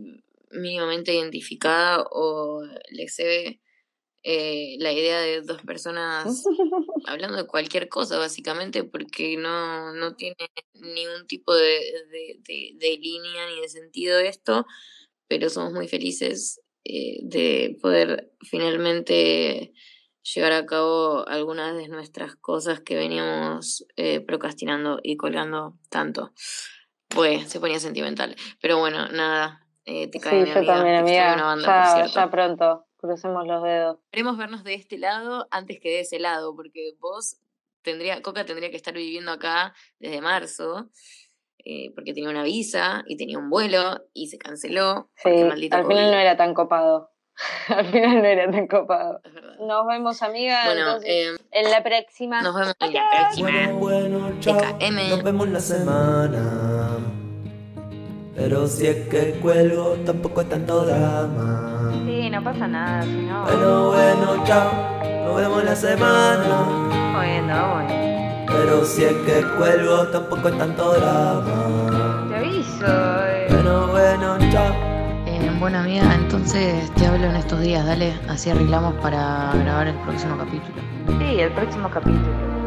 [0.54, 3.62] mínimamente identificada o le excede
[4.24, 6.44] eh, la idea de dos personas
[7.08, 10.36] hablando de cualquier cosa, básicamente, porque no, no tiene
[10.74, 11.80] ningún tipo de,
[12.12, 14.68] de, de, línea ni de sentido esto,
[15.28, 19.74] pero somos muy felices eh, de poder finalmente
[20.24, 26.32] llevar a cabo algunas de nuestras cosas que veníamos eh, procrastinando y colgando tanto.
[27.08, 28.36] Pues se ponía sentimental.
[28.62, 31.56] Pero bueno, nada, te cae sí, yo también, amiga.
[31.64, 32.86] ya, ya pronto.
[32.98, 33.98] Crucemos los dedos.
[34.12, 37.38] Queremos vernos de este lado antes que de ese lado, porque vos
[37.82, 40.90] tendría, Coca tendría que estar viviendo acá desde marzo,
[41.66, 45.10] eh, porque tenía una visa y tenía un vuelo y se canceló.
[45.16, 45.30] Sí,
[45.72, 47.10] al final no era tan copado.
[47.70, 49.22] al final no era tan copado.
[49.60, 50.66] Nos vemos, amiga.
[50.66, 52.42] Bueno, eh, en la próxima.
[52.42, 53.72] Nos vemos en la próxima.
[53.74, 54.78] Bueno, bueno, chao.
[55.10, 56.71] Nos vemos la semana.
[58.36, 61.72] Pero si es que cuelgo, tampoco es tanto drama
[62.32, 63.44] no pasa nada, si no.
[63.44, 64.72] Bueno, bueno, chao.
[65.26, 66.66] Nos vemos la semana.
[67.14, 68.46] Bueno, bueno.
[68.48, 72.28] Pero si es que cuelgo, tampoco es tanto drama.
[72.30, 72.86] Te aviso.
[72.86, 73.48] Eh.
[73.50, 74.74] Bueno, bueno, chao.
[75.26, 78.14] Eh, bueno, amiga, entonces te hablo en estos días, dale.
[78.30, 80.82] Así arreglamos para grabar el próximo capítulo.
[81.20, 82.61] Sí, el próximo capítulo.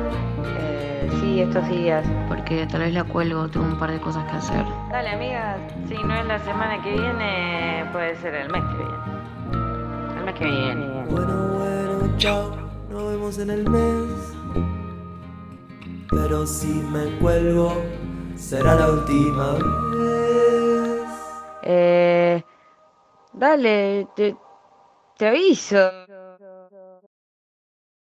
[1.20, 2.06] Sí, estos días.
[2.28, 4.64] Porque tal vez la cuelgo, tengo un par de cosas que hacer.
[4.90, 5.56] Dale, amiga.
[5.88, 8.62] Si no es la semana que viene, puede ser el mes
[10.34, 11.04] que viene.
[11.08, 12.56] Bueno, bueno, chao,
[12.90, 14.34] nos vemos en el mes.
[16.10, 17.82] Pero si me cuelgo,
[18.36, 19.62] será la última vez.
[21.62, 22.42] Eh,
[23.32, 24.36] dale, te,
[25.16, 26.03] te aviso.